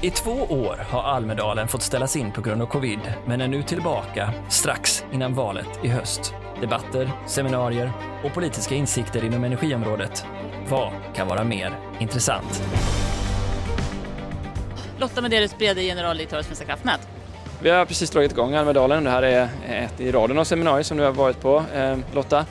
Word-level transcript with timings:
I 0.00 0.10
två 0.10 0.30
år 0.30 0.86
har 0.90 1.02
Almedalen 1.02 1.68
fått 1.68 1.82
ställas 1.82 2.16
in 2.16 2.32
på 2.32 2.40
grund 2.40 2.62
av 2.62 2.66
covid, 2.66 2.98
men 3.26 3.40
är 3.40 3.48
nu 3.48 3.62
tillbaka 3.62 4.30
strax 4.48 5.04
innan 5.12 5.34
valet 5.34 5.68
i 5.82 5.88
höst. 5.88 6.34
Debatter, 6.60 7.10
seminarier 7.26 7.92
och 8.24 8.34
politiska 8.34 8.74
insikter 8.74 9.24
inom 9.24 9.44
energiområdet. 9.44 10.24
Vad 10.68 10.92
kan 11.14 11.28
vara 11.28 11.44
mer 11.44 11.78
intressant? 11.98 12.62
Lotta 14.98 15.22
Medelius 15.22 15.58
Brede, 15.58 15.82
generaldirektör 15.82 16.36
hos 16.36 16.46
Svenska 16.46 16.64
kraftnät. 16.64 17.08
Vi 17.62 17.70
har 17.70 17.84
precis 17.84 18.10
dragit 18.10 18.32
igång 18.32 18.54
Almedalen. 18.54 19.04
Det 19.04 19.10
här 19.10 19.22
är 19.22 19.48
ett 19.68 20.00
i 20.00 20.12
raden 20.12 20.38
av 20.38 20.44
seminarier 20.44 20.82
som 20.82 20.96
du 20.96 21.04
har 21.04 21.12
varit 21.12 21.40
på. 21.40 21.64
Eh, 21.74 21.98
Lotta, 22.14 22.46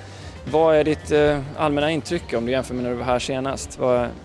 vad 0.51 0.75
är 0.75 0.83
ditt 0.83 1.11
eh, 1.11 1.39
allmänna 1.57 1.91
intryck 1.91 2.33
om 2.33 2.45
du 2.45 2.51
jämför 2.51 2.73
med 2.73 2.83
när 2.83 2.91
du 2.91 2.97
var 2.97 3.05
här 3.05 3.19
senast? 3.19 3.79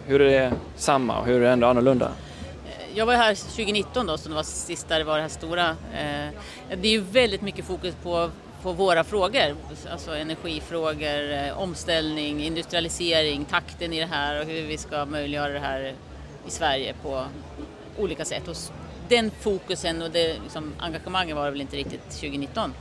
hur 0.07 0.21
är 0.21 0.41
det 0.41 0.53
samma 0.77 1.21
och 1.21 1.27
hur 1.27 1.37
är 1.37 1.41
det 1.41 1.51
ändå 1.51 1.67
annorlunda? 1.67 2.11
Jag 2.95 3.07
var 3.07 3.15
här 3.15 3.35
2019 3.35 4.07
då, 4.07 4.19
som 4.19 4.31
det 4.31 4.37
var 4.37 4.43
sista 4.43 4.99
det 4.99 5.05
var 5.05 5.17
det 5.17 5.23
här 5.23 5.29
stora. 5.29 5.71
Eh, 5.71 6.29
det 6.81 6.89
är 6.89 6.93
ju 6.93 7.01
väldigt 7.01 7.43
mycket 7.43 7.65
fokus 7.65 7.95
på, 8.03 8.31
på 8.63 8.73
våra 8.73 9.05
frågor, 9.05 9.57
alltså 9.91 10.17
energifrågor, 10.17 11.33
eh, 11.33 11.59
omställning, 11.59 12.45
industrialisering, 12.45 13.45
takten 13.45 13.93
i 13.93 14.01
det 14.01 14.07
här 14.07 14.41
och 14.41 14.47
hur 14.47 14.63
vi 14.63 14.79
ska 14.79 15.05
möjliggöra 15.05 15.53
det 15.53 15.59
här 15.59 15.95
i 16.47 16.51
Sverige 16.51 16.95
på 17.03 17.25
olika 17.99 18.25
sätt. 18.25 18.49
Och 18.49 18.57
den 19.09 19.31
fokusen 19.31 20.03
och 20.03 20.11
det 20.11 20.37
liksom, 20.43 20.73
engagemanget 20.79 21.37
var 21.37 21.45
det 21.45 21.51
väl 21.51 21.61
inte 21.61 21.77
riktigt 21.77 22.11
2019. 22.11 22.75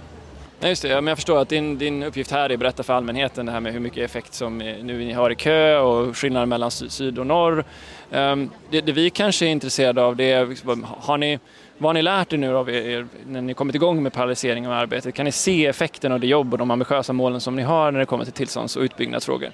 Nej, 0.59 0.70
just 0.70 0.81
det. 0.81 0.89
men 0.89 1.07
jag 1.07 1.17
förstår 1.17 1.41
att 1.41 1.49
din, 1.49 1.77
din 1.77 2.03
uppgift 2.03 2.31
här 2.31 2.49
är 2.49 2.53
att 2.53 2.59
berätta 2.59 2.84
för 2.84 2.93
allmänheten 2.93 3.45
det 3.45 3.52
här 3.52 3.59
med 3.59 3.73
hur 3.73 3.79
mycket 3.79 4.03
effekt 4.03 4.34
som 4.34 4.61
eh, 4.61 4.84
nu 4.84 4.98
ni 4.98 5.13
har 5.13 5.31
i 5.31 5.35
kö 5.35 5.79
och 5.79 6.17
skillnaden 6.17 6.49
mellan 6.49 6.71
syd 6.71 7.20
och 7.20 7.27
norr. 7.27 7.65
Um, 8.11 8.49
det, 8.70 8.81
det, 8.81 8.91
vi 8.91 9.09
kanske 9.09 9.45
är 9.45 9.49
intresserade 9.49 10.03
av 10.03 10.15
det 10.15 10.31
är, 10.31 10.45
liksom, 10.45 10.85
har 10.99 11.17
ni, 11.17 11.39
vad 11.77 11.89
har 11.89 11.93
ni 11.93 12.01
lärt 12.01 12.34
er 12.34 12.38
nu 12.38 12.55
av 12.55 12.70
er, 12.70 13.07
när 13.26 13.41
ni 13.41 13.54
kommit 13.54 13.76
igång 13.76 14.04
med 14.04 14.13
paralysering 14.13 14.67
av 14.67 14.73
arbetet? 14.73 15.15
Kan 15.15 15.26
ni 15.26 15.32
se 15.32 15.65
effekten 15.65 16.12
av 16.12 16.20
det 16.20 16.27
jobb 16.27 16.54
och 16.54 16.57
de 16.57 16.71
ambitiösa 16.71 17.13
målen 17.13 17.41
som 17.41 17.55
ni 17.55 17.63
har 17.63 17.91
när 17.91 17.99
det 17.99 18.05
kommer 18.05 18.23
till 18.23 18.34
tillstånds 18.34 18.76
och 18.76 18.82
utbyggnadsfrågor? 18.82 19.51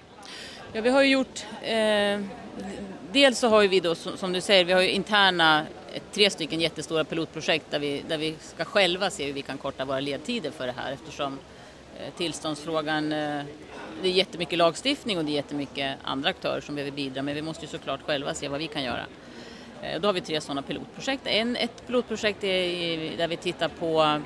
Ja, 0.73 0.81
vi 0.81 0.89
har 0.89 1.03
ju 1.03 1.09
gjort 1.09 1.45
eh, 1.61 2.25
Dels 3.11 3.39
så 3.39 3.47
har 3.47 3.67
vi 3.67 3.79
då, 3.79 3.95
som 3.95 4.33
du 4.33 4.41
säger, 4.41 4.65
vi 4.65 4.73
har 4.73 4.81
ju 4.81 4.89
interna 4.89 5.65
tre 6.13 6.29
stycken 6.29 6.59
jättestora 6.59 7.03
pilotprojekt 7.03 7.71
där 7.71 7.79
vi, 7.79 8.03
där 8.07 8.17
vi 8.17 8.35
ska 8.41 8.65
själva 8.65 9.09
se 9.09 9.25
hur 9.25 9.33
vi 9.33 9.41
kan 9.41 9.57
korta 9.57 9.85
våra 9.85 9.99
ledtider 9.99 10.51
för 10.51 10.67
det 10.67 10.73
här 10.77 10.91
eftersom 10.91 11.39
eh, 11.99 12.13
tillståndsfrågan, 12.17 13.13
eh, 13.13 13.43
det 14.01 14.07
är 14.07 14.11
jättemycket 14.11 14.57
lagstiftning 14.57 15.17
och 15.17 15.25
det 15.25 15.31
är 15.31 15.35
jättemycket 15.35 15.97
andra 16.03 16.29
aktörer 16.29 16.61
som 16.61 16.75
behöver 16.75 16.95
bidra 16.95 17.21
men 17.21 17.35
vi 17.35 17.41
måste 17.41 17.65
ju 17.65 17.71
såklart 17.71 18.01
själva 18.05 18.33
se 18.33 18.47
vad 18.47 18.59
vi 18.59 18.67
kan 18.67 18.83
göra. 18.83 19.05
Eh, 19.81 20.01
då 20.01 20.07
har 20.07 20.13
vi 20.13 20.21
tre 20.21 20.41
sådana 20.41 20.61
pilotprojekt. 20.61 21.27
En, 21.27 21.55
ett 21.55 21.87
pilotprojekt 21.87 22.43
är 22.43 23.17
där 23.17 23.27
vi 23.27 23.37
tittar 23.37 23.67
på 23.67 24.21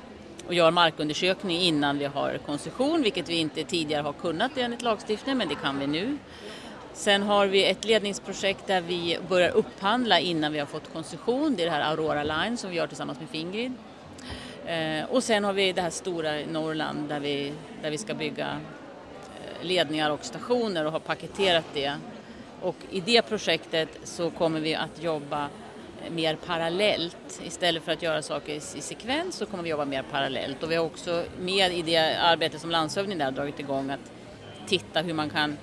och 0.47 0.53
gör 0.53 0.71
markundersökning 0.71 1.57
innan 1.57 1.97
vi 1.97 2.05
har 2.05 2.37
koncession, 2.45 3.01
vilket 3.01 3.29
vi 3.29 3.35
inte 3.35 3.63
tidigare 3.63 4.01
har 4.01 4.13
kunnat 4.13 4.57
enligt 4.57 4.81
lagstiftningen, 4.81 5.37
men 5.37 5.47
det 5.47 5.55
kan 5.55 5.79
vi 5.79 5.87
nu. 5.87 6.17
Sen 6.97 7.23
har 7.23 7.47
vi 7.47 7.65
ett 7.65 7.85
ledningsprojekt 7.85 8.67
där 8.67 8.81
vi 8.81 9.17
börjar 9.29 9.51
upphandla 9.51 10.19
innan 10.19 10.53
vi 10.53 10.59
har 10.59 10.65
fått 10.65 10.93
koncession. 10.93 11.55
Det 11.55 11.63
är 11.63 11.65
det 11.65 11.71
här 11.71 11.91
Aurora 11.91 12.23
Line 12.23 12.57
som 12.57 12.69
vi 12.69 12.75
gör 12.75 12.87
tillsammans 12.87 13.19
med 13.19 13.29
Fingrid. 13.29 13.73
Eh, 14.65 15.05
och 15.09 15.23
sen 15.23 15.43
har 15.43 15.53
vi 15.53 15.73
det 15.73 15.81
här 15.81 15.89
stora 15.89 16.39
i 16.39 16.45
Norrland 16.45 17.09
där 17.09 17.19
vi, 17.19 17.53
där 17.81 17.91
vi 17.91 17.97
ska 17.97 18.13
bygga 18.13 18.47
eh, 18.47 19.65
ledningar 19.65 20.09
och 20.09 20.25
stationer 20.25 20.85
och 20.85 20.91
har 20.91 20.99
paketerat 20.99 21.65
det. 21.73 21.93
Och 22.61 22.75
i 22.91 22.99
det 22.99 23.21
projektet 23.21 23.89
så 24.03 24.29
kommer 24.29 24.59
vi 24.59 24.75
att 24.75 25.03
jobba 25.03 25.49
eh, 26.05 26.11
mer 26.11 26.35
parallellt. 26.35 27.41
Istället 27.43 27.83
för 27.83 27.91
att 27.91 28.01
göra 28.01 28.21
saker 28.21 28.53
i 28.53 28.81
sekvens 28.81 29.35
så 29.35 29.45
kommer 29.45 29.63
vi 29.63 29.69
jobba 29.69 29.85
mer 29.85 30.03
parallellt. 30.11 30.63
Och 30.63 30.71
vi 30.71 30.75
har 30.75 30.85
också 30.85 31.23
med 31.39 31.73
i 31.73 31.81
det 31.81 32.17
arbete 32.17 32.59
som 32.59 32.71
landshövdingen 32.71 33.17
där 33.19 33.31
dragit 33.31 33.59
igång 33.59 33.89
att 33.89 34.11
titta 34.67 35.01
hur 35.01 35.13
man 35.13 35.29
kan 35.29 35.57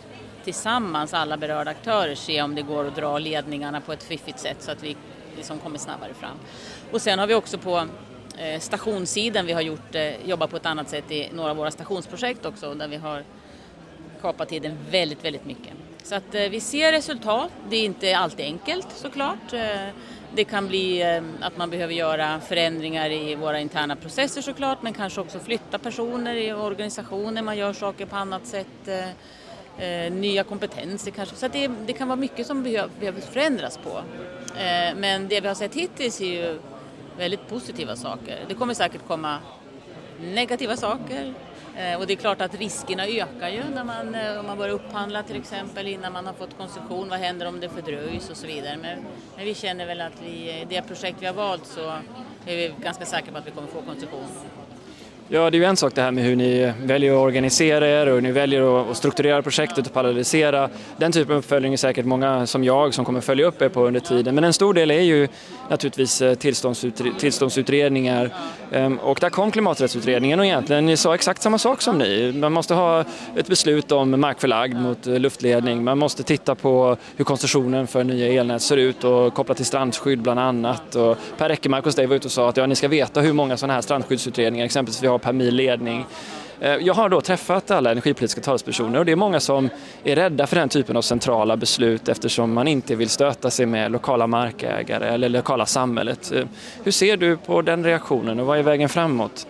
tillsammans, 0.45 1.15
alla 1.15 1.37
berörda 1.37 1.71
aktörer, 1.71 2.15
se 2.15 2.43
om 2.43 2.55
det 2.55 2.63
går 2.63 2.87
att 2.87 2.97
dra 2.97 3.19
ledningarna 3.19 3.81
på 3.81 3.93
ett 3.93 4.03
fiffigt 4.03 4.39
sätt 4.39 4.57
så 4.63 4.71
att 4.71 4.83
vi 4.83 4.97
liksom 5.37 5.59
kommer 5.59 5.79
snabbare 5.79 6.15
fram. 6.15 6.37
Och 6.93 7.03
sen 7.03 7.19
har 7.19 7.27
vi 7.27 7.35
också 7.35 7.59
på 7.59 7.87
eh, 8.39 8.61
stationssidan, 8.61 9.47
vi 9.47 9.53
har 9.53 9.61
gjort, 9.61 9.95
eh, 9.95 10.27
jobbat 10.27 10.51
på 10.51 10.57
ett 10.57 10.67
annat 10.67 10.89
sätt 10.89 11.11
i 11.11 11.29
några 11.33 11.51
av 11.51 11.57
våra 11.57 11.71
stationsprojekt 11.71 12.47
också 12.47 12.75
där 12.75 12.89
vi 12.89 12.97
har 12.97 13.25
kapat 14.21 14.49
tiden 14.49 14.79
väldigt, 14.91 15.25
väldigt 15.25 15.45
mycket. 15.45 15.73
Så 16.03 16.15
att 16.15 16.35
eh, 16.35 16.43
vi 16.43 16.61
ser 16.61 16.93
resultat. 16.93 17.51
Det 17.71 17.77
är 17.77 17.85
inte 17.85 18.17
alltid 18.17 18.47
enkelt 18.47 18.87
såklart. 18.95 19.55
Det 20.37 20.45
kan 20.45 20.69
bli 20.69 21.05
att 21.41 21.57
man 21.57 21.71
behöver 21.71 21.95
göra 21.95 22.41
förändringar 22.41 23.11
i 23.11 23.35
våra 23.35 23.61
interna 23.61 23.97
processer 23.97 24.43
såklart 24.43 24.83
men 24.83 24.93
kanske 24.93 25.21
också 25.21 25.39
flytta 25.39 25.79
personer 25.79 26.35
i 26.35 26.53
organisationen, 26.53 27.45
man 27.45 27.57
gör 27.57 27.73
saker 27.73 28.07
på 28.07 28.17
annat 28.17 28.47
sätt 28.47 28.89
eh, 29.79 30.13
nya 30.13 30.45
kompetenser 30.45 31.11
kanske. 31.11 31.37
Så 31.37 31.49
det, 31.49 31.71
det, 31.87 31.93
kan 31.93 32.09
vara 32.09 32.17
mycket 32.17 32.47
som 32.47 32.63
behöver, 32.63 32.91
behöver 33.01 33.21
förändras 33.21 33.79
på. 33.79 33.99
Eh, 34.59 34.95
men 34.97 35.29
det 35.29 35.41
vi 35.41 35.49
har 35.49 35.55
sett 35.55 35.75
hittills 35.75 36.21
är 36.21 36.27
ju 36.27 36.59
väldigt 37.19 37.49
positiva 37.49 37.97
saker. 37.97 38.45
Det 38.49 38.55
kommer 38.55 38.75
säkert 38.75 39.07
komma 39.07 39.39
negativa 40.21 40.77
saker. 40.77 41.35
Eh, 41.77 42.01
och 42.01 42.07
det 42.07 42.13
är 42.13 42.17
klart 42.17 42.41
att 42.41 42.55
riskerna 42.55 43.07
ökar 43.07 43.49
ju 43.49 43.63
när 43.75 43.85
man, 43.85 44.15
eh, 44.15 44.41
om 44.41 44.47
man 44.47 44.59
börjar 44.59 44.75
upphandla 44.75 45.23
till 45.23 45.37
exempel 45.37 45.87
innan 45.87 46.13
man 46.13 46.27
har 46.27 46.33
fått 46.33 46.59
koncession. 46.59 47.09
Vad 47.09 47.19
händer 47.19 47.47
om 47.47 47.61
det 47.61 47.69
fördröjs 47.69 48.31
och 48.31 48.37
så 48.37 48.47
vidare. 48.47 48.77
Men, 48.83 48.99
men 49.37 49.45
vi 49.45 49.55
känner 49.55 49.87
väl 49.87 50.01
att 50.01 50.23
vi, 50.23 50.61
i 50.61 50.67
det 50.69 50.83
projekt 50.83 51.17
vi 51.21 51.27
har 51.27 51.35
valt 51.35 51.67
så 51.67 51.89
är 52.47 52.57
vi 52.57 52.75
ganska 52.83 53.05
säkra 53.05 53.33
på 53.33 53.39
att 53.39 53.47
vi 53.47 53.51
kommer 53.51 53.69
få 53.69 53.83
koncession. 53.83 54.27
Ja, 55.29 55.51
det 55.51 55.57
är 55.57 55.59
ju 55.59 55.65
en 55.65 55.77
sak 55.77 55.95
det 55.95 56.03
här 56.03 56.11
med 56.11 56.25
hur 56.25 56.37
ni 56.37 56.73
väljer 56.83 57.13
att 57.13 57.19
organisera 57.19 57.89
er 57.89 58.07
och 58.07 58.15
hur 58.15 58.21
ni 58.21 58.33
väljer 58.33 58.91
att 58.91 58.97
strukturera 58.97 59.43
projektet 59.43 59.87
och 59.87 59.93
paralysera. 59.93 60.71
Den 60.97 61.13
typen 61.13 61.33
av 61.33 61.39
uppföljning 61.39 61.73
är 61.73 61.77
säkert 61.77 62.07
många 62.07 62.47
som 62.47 62.65
jag 62.65 62.95
som 62.95 63.05
kommer 63.05 63.21
följa 63.21 63.47
upp 63.47 63.63
er 63.63 63.69
på 63.69 63.87
under 63.87 64.01
tiden. 64.01 64.35
Men 64.35 64.45
en 64.45 64.53
stor 64.53 64.75
del 64.75 64.91
är 64.91 65.01
ju 65.01 65.29
naturligtvis 65.71 66.23
eh, 66.23 66.35
tillståndsutredningar 67.19 68.31
ehm, 68.73 68.99
och 68.99 69.19
där 69.21 69.31
kom 69.31 69.51
klimaträttsutredningen 69.51 70.39
och 70.39 70.47
egentligen 70.47 70.87
ni 70.87 70.97
sa 70.97 71.15
exakt 71.15 71.43
samma 71.43 71.59
sak 71.59 71.83
som 71.83 71.99
ni. 71.99 72.33
Man 72.33 72.53
måste 72.53 72.75
ha 72.75 73.05
ett 73.37 73.47
beslut 73.47 73.93
om 73.93 74.21
markförlagd 74.21 74.77
mot 74.77 75.07
eh, 75.07 75.19
luftledning. 75.19 75.85
Man 75.85 75.99
måste 75.99 76.23
titta 76.23 76.55
på 76.55 76.97
hur 77.17 77.25
koncessionen 77.25 77.87
för 77.87 78.05
nya 78.05 78.41
elnät 78.41 78.63
ser 78.63 78.77
ut 78.77 79.05
och 79.05 79.35
kopplat 79.35 79.57
till 79.57 79.67
strandskydd 79.67 80.23
bland 80.23 80.41
annat. 80.41 80.95
Och 80.95 81.17
per 81.39 81.51
Eckermark 81.51 81.85
hos 81.85 81.95
dig 81.95 82.07
var 82.07 82.17
ute 82.17 82.29
och 82.29 82.33
sa 82.33 82.49
att 82.49 82.57
ja, 82.57 82.67
ni 82.67 82.75
ska 82.75 82.89
veta 82.89 83.21
hur 83.21 83.33
många 83.33 83.57
sådana 83.57 83.75
här 83.75 83.81
strandskyddsutredningar 83.81 84.65
exempelvis 84.65 85.03
vi 85.03 85.07
har 85.07 85.14
per 85.19 85.33
mil 85.33 85.55
ledning. 85.55 86.07
Eh, 86.61 86.77
jag 86.77 86.95
har 86.95 87.09
då 87.09 87.21
träffat 87.21 87.71
alla 87.71 87.91
energipolitiska 87.91 88.41
talespersoner 88.41 88.99
och 88.99 89.05
det 89.05 89.13
är 89.13 89.17
många 89.17 89.41
som 89.41 89.69
är 90.05 90.17
rädda 90.17 90.47
för 90.47 90.57
den 90.57 90.69
typen 90.69 90.97
av 90.97 91.03
centrala 91.03 91.57
beslut 91.57 92.09
eftersom 92.09 92.53
man 92.53 92.69
inte 92.69 92.95
vill 92.95 93.09
stöta 93.09 93.51
sig 93.51 93.67
med 93.67 93.93
lokala 93.93 94.27
markägare 94.27 95.09
eller 95.09 95.29
lokala 95.29 95.67
samhället. 95.67 96.33
Eh, 96.33 96.45
hur 96.85 96.93
ser 96.93 97.17
du 97.17 97.37
på 97.37 97.63
den 97.63 97.85
reaktionen 97.85 98.41
och 98.41 98.47
vad 98.47 98.59
är 98.59 98.63
vägen 98.63 98.89
framåt? 98.89 99.47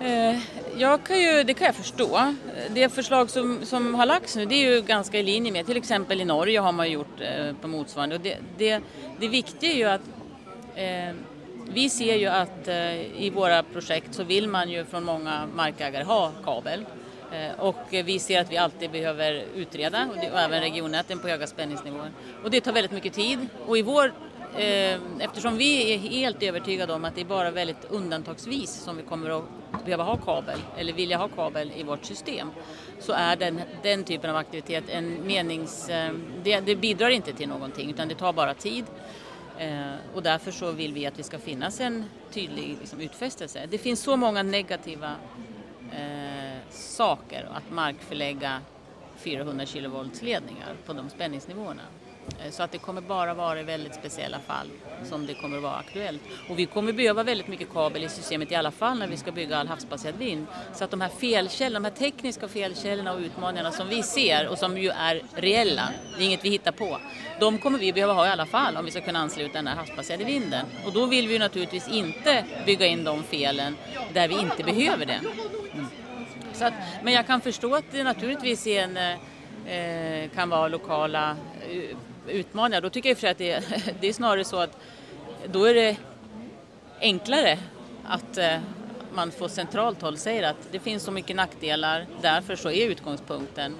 Eh, 0.00 0.38
jag 0.76 1.04
kan 1.04 1.20
ju, 1.20 1.42
det 1.42 1.54
kan 1.54 1.66
jag 1.66 1.74
förstå. 1.74 2.34
Det 2.70 2.88
förslag 2.88 3.30
som, 3.30 3.58
som 3.62 3.94
har 3.94 4.06
lagts 4.06 4.36
nu 4.36 4.46
det 4.46 4.54
är 4.54 4.74
ju 4.74 4.82
ganska 4.82 5.18
i 5.18 5.22
linje 5.22 5.52
med, 5.52 5.66
till 5.66 5.76
exempel 5.76 6.20
i 6.20 6.24
Norge 6.24 6.60
har 6.60 6.72
man 6.72 6.90
gjort 6.90 7.20
på 7.60 7.68
motsvarande. 7.68 8.14
Och 8.16 8.20
det, 8.22 8.36
det, 8.58 8.80
det 9.20 9.28
viktiga 9.28 9.72
är 9.72 9.76
ju 9.76 9.84
att 9.84 10.00
eh, 10.76 11.14
vi 11.68 11.90
ser 11.90 12.16
ju 12.16 12.26
att 12.26 12.68
eh, 12.68 13.22
i 13.22 13.30
våra 13.34 13.62
projekt 13.62 14.14
så 14.14 14.24
vill 14.24 14.48
man 14.48 14.70
ju 14.70 14.84
från 14.84 15.04
många 15.04 15.48
markägare 15.54 16.04
ha 16.04 16.32
kabel. 16.44 16.84
Eh, 17.32 17.60
och 17.60 17.76
vi 17.90 18.18
ser 18.18 18.40
att 18.40 18.52
vi 18.52 18.56
alltid 18.56 18.90
behöver 18.90 19.44
utreda, 19.54 20.08
och 20.32 20.38
även 20.38 20.60
regionnäten 20.60 21.18
på 21.18 21.28
höga 21.28 21.46
spänningsnivåer. 21.46 22.10
Och 22.44 22.50
det 22.50 22.60
tar 22.60 22.72
väldigt 22.72 22.92
mycket 22.92 23.12
tid. 23.12 23.46
Och 23.66 23.78
i 23.78 23.82
vår, 23.82 24.12
eh, 24.56 24.98
eftersom 25.18 25.56
vi 25.56 25.94
är 25.94 25.98
helt 25.98 26.42
övertygade 26.42 26.92
om 26.92 27.04
att 27.04 27.14
det 27.14 27.20
är 27.20 27.24
bara 27.24 27.50
väldigt 27.50 27.84
undantagsvis 27.90 28.70
som 28.70 28.96
vi 28.96 29.02
kommer 29.02 29.30
att 29.30 29.44
behöva 29.84 30.04
ha 30.04 30.16
kabel, 30.16 30.58
eller 30.76 30.92
vilja 30.92 31.16
ha 31.16 31.28
kabel 31.28 31.72
i 31.76 31.82
vårt 31.82 32.04
system, 32.04 32.50
så 33.00 33.12
är 33.12 33.36
den, 33.36 33.60
den 33.82 34.04
typen 34.04 34.30
av 34.30 34.36
aktivitet 34.36 34.84
en 34.88 35.14
menings... 35.14 35.90
Det, 36.42 36.60
det 36.60 36.76
bidrar 36.76 37.10
inte 37.10 37.32
till 37.32 37.48
någonting, 37.48 37.90
utan 37.90 38.08
det 38.08 38.14
tar 38.14 38.32
bara 38.32 38.54
tid. 38.54 38.84
Eh, 39.62 39.94
och 40.14 40.22
därför 40.22 40.50
så 40.50 40.72
vill 40.72 40.92
vi 40.92 41.06
att 41.06 41.14
det 41.14 41.22
ska 41.22 41.38
finnas 41.38 41.80
en 41.80 42.04
tydlig 42.30 42.76
liksom, 42.80 43.00
utfästelse. 43.00 43.66
Det 43.70 43.78
finns 43.78 44.00
så 44.00 44.16
många 44.16 44.42
negativa 44.42 45.14
eh, 45.92 46.70
saker 46.70 47.48
att 47.52 47.70
markförlägga 47.70 48.60
400 49.16 49.66
kilovoltsledningar 49.66 50.74
på 50.86 50.92
de 50.92 51.10
spänningsnivåerna. 51.10 51.82
Eh, 52.44 52.50
så 52.50 52.62
att 52.62 52.72
det 52.72 52.78
kommer 52.78 53.00
bara 53.00 53.34
vara 53.34 53.60
i 53.60 53.62
väldigt 53.62 53.94
speciella 53.94 54.38
fall 54.38 54.66
som 55.04 55.26
det 55.26 55.34
kommer 55.34 55.58
vara 55.58 55.74
aktuellt. 55.74 56.22
Och 56.48 56.58
vi 56.58 56.66
kommer 56.66 56.92
behöva 56.92 57.22
väldigt 57.22 57.48
mycket 57.48 57.72
kabel 57.72 58.04
i 58.04 58.08
systemet 58.08 58.52
i 58.52 58.54
alla 58.54 58.70
fall 58.70 58.98
när 58.98 59.06
vi 59.06 59.16
ska 59.16 59.32
bygga 59.32 59.56
all 59.56 59.68
havsbaserad 59.68 60.16
vind. 60.16 60.46
Så 60.74 60.84
att 60.84 60.90
de 60.90 61.00
här 61.00 61.08
felkällorna, 61.08 61.90
de 61.90 62.02
här 62.02 62.10
tekniska 62.10 62.48
felkällorna 62.48 63.12
och 63.12 63.20
utmaningarna 63.20 63.72
som 63.72 63.88
vi 63.88 64.02
ser 64.02 64.48
och 64.48 64.58
som 64.58 64.78
ju 64.78 64.88
är 64.88 65.22
reella, 65.34 65.88
det 66.16 66.22
är 66.22 66.26
inget 66.26 66.44
vi 66.44 66.48
hittar 66.48 66.72
på, 66.72 66.98
de 67.40 67.58
kommer 67.58 67.78
vi 67.78 67.92
behöva 67.92 68.12
ha 68.12 68.26
i 68.26 68.30
alla 68.30 68.46
fall 68.46 68.76
om 68.76 68.84
vi 68.84 68.90
ska 68.90 69.00
kunna 69.00 69.18
ansluta 69.18 69.52
den 69.52 69.66
här 69.66 69.76
havsbaserade 69.76 70.24
vinden. 70.24 70.66
Och 70.86 70.92
då 70.92 71.06
vill 71.06 71.28
vi 71.28 71.38
naturligtvis 71.38 71.88
inte 71.88 72.44
bygga 72.66 72.86
in 72.86 73.04
de 73.04 73.22
felen 73.22 73.76
där 74.12 74.28
vi 74.28 74.40
inte 74.40 74.64
behöver 74.64 75.06
det. 75.06 75.20
Mm. 75.72 75.86
Så 76.52 76.64
att, 76.64 76.74
men 77.02 77.12
jag 77.12 77.26
kan 77.26 77.40
förstå 77.40 77.74
att 77.74 77.84
det 77.90 78.04
naturligtvis 78.04 78.66
är 78.66 78.82
en, 78.82 78.96
eh, 78.96 79.18
eh, 79.66 80.30
kan 80.34 80.48
vara 80.48 80.68
lokala 80.68 81.36
eh, 81.70 81.96
utmaningar. 82.28 82.80
Då 82.80 82.90
tycker 82.90 83.08
jag 83.08 83.18
för 83.18 83.28
att 83.28 83.38
det 83.38 83.52
är, 83.52 83.64
det 84.00 84.08
är 84.08 84.12
snarare 84.12 84.44
så 84.44 84.56
att 84.56 84.76
då 85.46 85.64
är 85.64 85.74
det 85.74 85.96
enklare 87.00 87.58
att 88.04 88.38
eh, 88.38 88.58
man 89.14 89.30
från 89.30 89.48
centralt 89.48 90.02
håll 90.02 90.18
säger 90.18 90.42
att 90.42 90.68
det 90.70 90.78
finns 90.78 91.02
så 91.02 91.10
mycket 91.10 91.36
nackdelar, 91.36 92.06
därför 92.22 92.56
så 92.56 92.70
är 92.70 92.86
utgångspunkten 92.86 93.76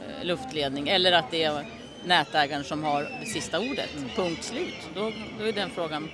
eh, 0.00 0.24
luftledning 0.24 0.88
eller 0.88 1.12
att 1.12 1.30
det 1.30 1.44
är 1.44 1.66
nätägaren 2.04 2.64
som 2.64 2.84
har 2.84 3.02
det 3.20 3.26
sista 3.26 3.60
ordet, 3.60 3.90
punkt 4.16 4.44
slut. 4.44 4.88
Då, 4.94 5.12
då 5.38 5.44
är 5.44 5.52
den 5.52 5.70
frågan 5.70 6.10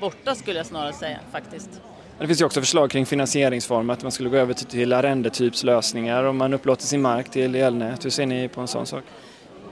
borta 0.00 0.34
skulle 0.34 0.58
jag 0.58 0.66
snarare 0.66 0.92
säga 0.92 1.18
faktiskt. 1.32 1.80
Det 2.20 2.26
finns 2.26 2.40
ju 2.40 2.44
också 2.44 2.60
förslag 2.60 2.90
kring 2.90 3.06
finansieringsformer, 3.06 3.94
att 3.94 4.02
man 4.02 4.12
skulle 4.12 4.28
gå 4.28 4.36
över 4.36 4.54
till, 4.54 4.66
till 4.66 4.92
arrendetypslösningar 4.92 6.24
om 6.24 6.36
man 6.36 6.54
upplåter 6.54 6.82
sin 6.82 7.02
mark 7.02 7.30
till 7.30 7.54
elnät. 7.54 8.04
Hur 8.04 8.10
ser 8.10 8.26
ni 8.26 8.48
på 8.48 8.60
en 8.60 8.68
sån 8.68 8.86
sak? 8.86 9.04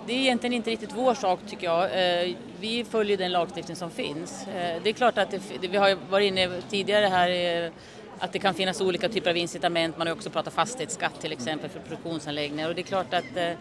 Det 0.07 0.13
är 0.13 0.17
egentligen 0.17 0.53
inte 0.53 0.71
riktigt 0.71 0.91
vår 0.95 1.15
sak 1.15 1.41
tycker 1.49 1.67
jag. 1.67 1.85
Eh, 1.85 2.35
vi 2.61 2.85
följer 2.91 3.17
den 3.17 3.33
lagstiftning 3.33 3.77
som 3.77 3.91
finns. 3.91 4.47
Eh, 4.47 4.83
det 4.83 4.91
är 4.91 4.93
klart 4.93 5.19
att 5.19 5.31
det, 5.31 5.69
vi 5.71 5.77
har 5.77 5.97
varit 6.11 6.27
inne 6.27 6.51
tidigare 6.71 7.07
här 7.07 7.65
eh, 7.65 7.71
att 8.19 8.33
det 8.33 8.39
kan 8.39 8.55
finnas 8.55 8.81
olika 8.81 9.09
typer 9.09 9.31
av 9.31 9.37
incitament. 9.37 9.99
Man 9.99 10.07
har 10.07 10.15
också 10.15 10.31
pratat 10.31 10.55
fastighetsskatt 10.55 11.21
till 11.21 11.33
exempel 11.33 11.71
för 11.71 11.81
produktionsanläggningar 11.81 12.69
och 12.69 12.75
det 12.75 12.81
är 12.81 12.83
klart 12.83 13.15
att 13.15 13.59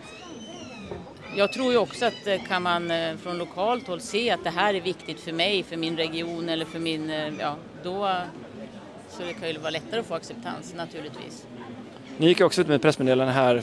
jag 1.36 1.54
tror 1.54 1.72
ju 1.72 1.78
också 1.78 2.06
att 2.06 2.48
kan 2.48 2.63
man 2.63 2.92
från 3.24 3.38
lokalt 3.38 3.88
håll 3.88 4.01
se 4.01 4.31
att 4.31 4.44
det 4.44 4.50
här 4.50 4.74
är 4.74 4.81
viktigt 4.81 5.19
för 5.19 5.31
mig, 5.31 5.63
för 5.63 5.78
min 5.78 5.98
region 5.98 6.50
eller 6.50 6.66
för 6.66 6.80
min, 6.80 7.10
ja, 7.40 7.56
då 7.83 8.10
så 9.18 9.24
det 9.24 9.34
kan 9.34 9.50
ju 9.50 9.58
vara 9.58 9.69
lättare 9.69 10.00
att 10.00 10.06
få 10.06 10.14
acceptans 10.14 10.74
naturligtvis. 10.78 11.46
Ni 12.18 12.28
gick 12.28 12.42
också 12.42 12.62
ut 12.62 12.68
med 12.68 12.75
ett 12.75 12.81
pressmeddelande 12.81 13.34
här 13.34 13.62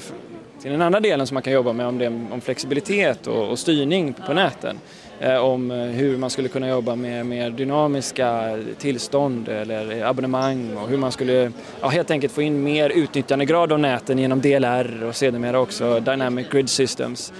till 0.62 0.70
den 0.70 0.82
andra 0.82 1.00
delen 1.00 1.26
som 1.26 1.34
man 1.34 1.42
kan 1.42 1.52
jobba 1.52 1.72
med 1.72 1.86
om, 1.86 1.98
det, 1.98 2.06
om 2.06 2.40
flexibilitet 2.40 3.26
och, 3.26 3.50
och 3.50 3.58
styrning 3.58 4.12
på 4.12 4.22
ja. 4.28 4.34
näten. 4.34 4.78
Eh, 5.20 5.36
om 5.36 5.70
eh, 5.70 5.76
hur 5.76 6.18
man 6.18 6.30
skulle 6.30 6.48
kunna 6.48 6.68
jobba 6.68 6.94
med 6.94 7.26
mer 7.26 7.50
dynamiska 7.50 8.58
tillstånd 8.78 9.48
eller 9.48 10.04
abonnemang 10.04 10.76
och 10.76 10.88
hur 10.88 10.96
man 10.96 11.12
skulle 11.12 11.52
ja, 11.80 11.88
helt 11.88 12.10
enkelt 12.10 12.32
få 12.32 12.42
in 12.42 12.62
mer 12.62 12.90
utnyttjandegrad 12.90 13.72
av 13.72 13.80
näten 13.80 14.18
genom 14.18 14.40
DLR 14.40 15.04
och 15.04 15.16
sedermera 15.16 15.60
också 15.60 16.00
Dynamic 16.00 16.48
Grid 16.48 16.68
Systems. 16.68 17.32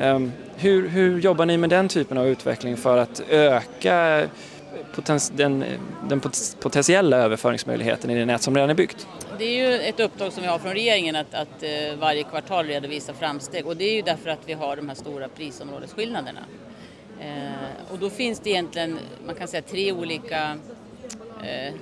Eh, 0.00 0.20
hur, 0.56 0.88
hur 0.88 1.20
jobbar 1.20 1.46
ni 1.46 1.56
med 1.56 1.70
den 1.70 1.88
typen 1.88 2.18
av 2.18 2.26
utveckling 2.26 2.76
för 2.76 2.98
att 2.98 3.22
öka 3.28 4.22
den, 5.32 5.64
den 6.08 6.20
potentiella 6.60 7.16
överföringsmöjligheten 7.16 8.10
i 8.10 8.14
det 8.14 8.24
nät 8.24 8.42
som 8.42 8.54
redan 8.54 8.70
är 8.70 8.74
byggt? 8.74 9.06
Det 9.38 9.44
är 9.44 9.68
ju 9.68 9.80
ett 9.80 10.00
uppdrag 10.00 10.32
som 10.32 10.42
vi 10.42 10.48
har 10.48 10.58
från 10.58 10.72
regeringen 10.72 11.16
att, 11.16 11.34
att 11.34 11.62
eh, 11.62 11.98
varje 11.98 12.22
kvartal 12.22 12.66
redovisa 12.66 13.14
framsteg 13.14 13.66
och 13.66 13.76
det 13.76 13.84
är 13.84 13.94
ju 13.94 14.02
därför 14.02 14.30
att 14.30 14.40
vi 14.46 14.52
har 14.52 14.76
de 14.76 14.88
här 14.88 14.96
stora 14.96 15.28
prisområdesskillnaderna. 15.28 16.40
Eh, 17.20 17.92
och 17.92 17.98
då 17.98 18.10
finns 18.10 18.40
det 18.40 18.50
egentligen, 18.50 18.98
man 19.26 19.34
kan 19.34 19.48
säga 19.48 19.62
tre 19.62 19.92
olika 19.92 20.58
eh, 21.42 21.74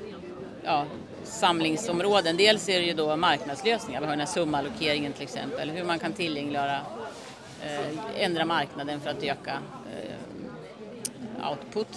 ja, 0.65 0.87
samlingsområden. 1.25 2.37
Dels 2.37 2.69
är 2.69 2.81
det 2.81 2.87
ju 2.87 2.95
då 2.95 3.17
marknadslösningar, 3.17 4.01
vi 4.01 4.07
har 4.07 4.13
den 4.13 4.21
här 4.21 4.35
sumallokeringen 4.35 5.13
till 5.13 5.23
exempel, 5.23 5.71
hur 5.71 5.85
man 5.85 5.99
kan 5.99 6.13
tillgängliggöra, 6.13 6.81
eh, 7.63 8.25
ändra 8.25 8.45
marknaden 8.45 9.01
för 9.01 9.11
att 9.11 9.23
öka 9.23 9.59
eh, 9.97 11.51
output. 11.51 11.89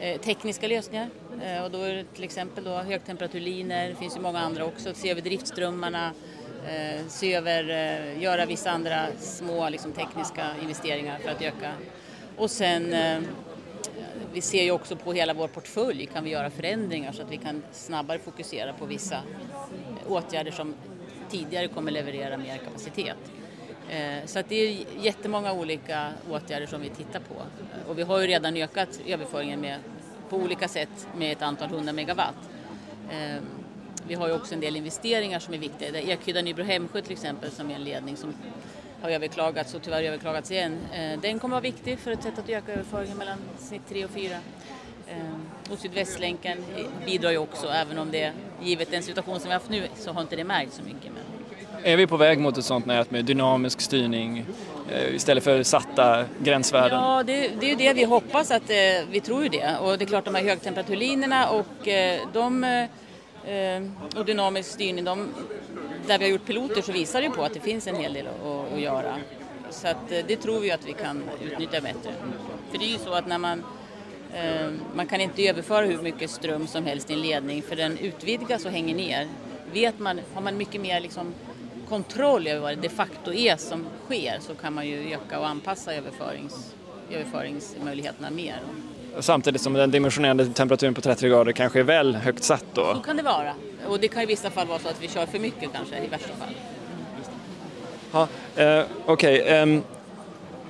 Eh, 0.00 0.20
tekniska 0.20 0.68
lösningar 0.68 1.08
eh, 1.42 1.64
och 1.64 1.70
då 1.70 1.82
är 1.82 1.94
det 1.94 2.04
till 2.04 2.24
exempel 2.24 2.64
då 2.64 2.70
högtemperaturlinor, 2.70 3.88
det 3.88 3.94
finns 3.94 4.16
ju 4.16 4.20
många 4.20 4.38
andra 4.38 4.64
också, 4.64 4.94
se 4.94 5.10
över 5.10 5.20
driftströmmarna, 5.20 6.12
eh, 6.68 7.06
se 7.08 7.34
över, 7.34 7.68
eh, 7.70 8.22
göra 8.22 8.46
vissa 8.46 8.70
andra 8.70 9.06
små 9.18 9.68
liksom, 9.68 9.92
tekniska 9.92 10.46
investeringar 10.62 11.18
för 11.18 11.30
att 11.30 11.42
öka. 11.42 11.72
Och 12.36 12.50
sen 12.50 12.92
eh, 12.92 13.20
vi 14.32 14.40
ser 14.40 14.62
ju 14.62 14.70
också 14.70 14.96
på 14.96 15.12
hela 15.12 15.34
vår 15.34 15.48
portfölj, 15.48 16.06
kan 16.06 16.24
vi 16.24 16.30
göra 16.30 16.50
förändringar 16.50 17.12
så 17.12 17.22
att 17.22 17.30
vi 17.30 17.36
kan 17.36 17.62
snabbare 17.72 18.18
fokusera 18.18 18.72
på 18.72 18.86
vissa 18.86 19.22
åtgärder 20.08 20.50
som 20.50 20.74
tidigare 21.30 21.68
kommer 21.68 21.92
leverera 21.92 22.36
mer 22.36 22.56
kapacitet. 22.56 23.16
Eh, 23.90 24.26
så 24.26 24.38
att 24.38 24.48
det 24.48 24.54
är 24.54 24.84
jättemånga 25.00 25.52
olika 25.52 26.12
åtgärder 26.30 26.66
som 26.66 26.80
vi 26.80 26.88
tittar 26.88 27.20
på. 27.20 27.34
Eh, 27.34 27.90
och 27.90 27.98
vi 27.98 28.02
har 28.02 28.20
ju 28.20 28.26
redan 28.26 28.56
ökat 28.56 29.00
överföringen 29.06 29.60
med, 29.60 29.78
på 30.28 30.36
olika 30.36 30.68
sätt 30.68 31.08
med 31.16 31.32
ett 31.32 31.42
antal 31.42 31.68
hundra 31.68 31.92
megawatt. 31.92 32.48
Eh, 33.10 33.42
vi 34.08 34.14
har 34.14 34.28
ju 34.28 34.34
också 34.34 34.54
en 34.54 34.60
del 34.60 34.76
investeringar 34.76 35.38
som 35.38 35.54
är 35.54 35.58
viktiga. 35.58 36.00
Ekhydda 36.00 36.40
Nybro-Hemsjö 36.40 37.00
till 37.00 37.12
exempel 37.12 37.50
som 37.50 37.70
är 37.70 37.74
en 37.74 37.84
ledning 37.84 38.16
som 38.16 38.34
har 39.02 39.10
överklagats 39.10 39.74
och 39.74 39.82
tyvärr 39.82 40.02
överklagats 40.02 40.50
igen. 40.50 40.78
Den 41.22 41.38
kommer 41.38 41.56
att 41.56 41.62
vara 41.62 41.72
viktig 41.72 41.98
för 41.98 42.10
ett 42.10 42.22
sätt 42.22 42.38
att 42.38 42.48
öka 42.48 42.72
överföringen 42.72 43.16
mellan 43.16 43.38
snitt 43.58 43.82
3 43.88 44.04
och 44.04 44.10
4. 44.10 44.38
Och 45.70 45.78
Sydvästlänken 45.78 46.64
bidrar 47.06 47.30
ju 47.30 47.38
också, 47.38 47.68
även 47.68 47.98
om 47.98 48.10
det 48.10 48.32
givet 48.62 48.90
den 48.90 49.02
situation 49.02 49.40
som 49.40 49.48
vi 49.48 49.52
har 49.52 49.60
haft 49.60 49.70
nu 49.70 49.88
så 49.96 50.12
har 50.12 50.22
inte 50.22 50.36
det 50.36 50.44
märkt 50.44 50.72
så 50.72 50.82
mycket. 50.82 51.12
Men... 51.12 51.35
Är 51.82 51.96
vi 51.96 52.06
på 52.06 52.16
väg 52.16 52.38
mot 52.38 52.58
ett 52.58 52.64
sånt 52.64 52.86
nät 52.86 53.10
med 53.10 53.24
dynamisk 53.24 53.80
styrning 53.80 54.46
eh, 54.90 55.14
istället 55.14 55.44
för 55.44 55.62
satta 55.62 56.24
gränsvärden? 56.38 57.02
Ja, 57.02 57.22
det, 57.22 57.50
det 57.60 57.66
är 57.66 57.70
ju 57.70 57.74
det 57.76 57.92
vi 57.92 58.04
hoppas 58.04 58.50
att 58.50 58.70
eh, 58.70 58.76
vi 59.10 59.20
tror 59.20 59.42
ju 59.42 59.48
det. 59.48 59.76
Och 59.80 59.98
det 59.98 60.04
är 60.04 60.06
klart 60.06 60.24
de 60.24 60.34
här 60.34 60.44
högtemperaturlinorna 60.44 61.48
och 61.50 61.88
eh, 61.88 62.20
de 62.32 62.86
och 64.16 64.24
dynamisk 64.24 64.70
styrning, 64.70 65.04
de, 65.04 65.28
där 66.06 66.18
vi 66.18 66.24
har 66.24 66.32
gjort 66.32 66.46
piloter 66.46 66.82
så 66.82 66.92
visar 66.92 67.22
det 67.22 67.30
på 67.30 67.42
att 67.42 67.54
det 67.54 67.60
finns 67.60 67.86
en 67.86 67.96
hel 67.96 68.12
del 68.12 68.26
att, 68.26 68.72
att 68.72 68.80
göra. 68.80 69.16
Så 69.70 69.88
att 69.88 70.08
det 70.08 70.36
tror 70.36 70.60
vi 70.60 70.70
att 70.70 70.86
vi 70.86 70.92
kan 70.92 71.22
utnyttja 71.44 71.80
bättre. 71.80 72.12
För 72.70 72.78
det 72.78 72.84
är 72.84 72.88
ju 72.88 72.98
så 72.98 73.12
att 73.12 73.26
när 73.26 73.38
man 73.38 73.62
man 74.94 75.06
kan 75.06 75.20
inte 75.20 75.48
överföra 75.48 75.86
hur 75.86 76.02
mycket 76.02 76.30
ström 76.30 76.66
som 76.66 76.86
helst 76.86 77.10
i 77.10 77.12
en 77.12 77.20
ledning 77.20 77.62
för 77.62 77.76
den 77.76 77.98
utvidgas 77.98 78.64
och 78.64 78.70
hänger 78.70 78.94
ner. 78.94 79.28
Vet 79.72 79.98
man, 79.98 80.20
har 80.34 80.42
man 80.42 80.56
mycket 80.56 80.80
mer 80.80 81.00
liksom 81.00 81.34
kontroll 81.88 82.46
över 82.46 82.60
vad 82.60 82.76
det 82.76 82.80
de 82.82 82.88
facto 82.88 83.32
är 83.32 83.56
som 83.56 83.86
sker 84.04 84.38
så 84.40 84.54
kan 84.54 84.74
man 84.74 84.86
ju 84.86 85.12
öka 85.14 85.38
och 85.38 85.48
anpassa 85.48 85.94
överförings, 85.94 86.74
överföringsmöjligheterna 87.10 88.30
mer. 88.30 88.60
Samtidigt 89.20 89.60
som 89.60 89.72
den 89.72 89.90
dimensionerande 89.90 90.46
temperaturen 90.46 90.94
på 90.94 91.00
30 91.00 91.28
grader 91.28 91.52
kanske 91.52 91.80
är 91.80 91.84
väl 91.84 92.14
högt 92.16 92.44
satt 92.44 92.64
då? 92.74 92.94
Så 92.94 93.00
kan 93.00 93.16
det 93.16 93.22
vara. 93.22 93.54
Och 93.88 94.00
det 94.00 94.08
kan 94.08 94.22
i 94.22 94.26
vissa 94.26 94.50
fall 94.50 94.66
vara 94.66 94.78
så 94.78 94.88
att 94.88 95.02
vi 95.02 95.08
kör 95.08 95.26
för 95.26 95.38
mycket 95.38 95.72
kanske 95.72 96.04
i 96.04 96.06
värsta 96.06 96.28
fall. 96.28 96.54
Ja, 98.12 98.28
eh, 98.62 98.84
Okej, 99.06 99.42
okay. 99.42 99.74
eh, 99.74 99.80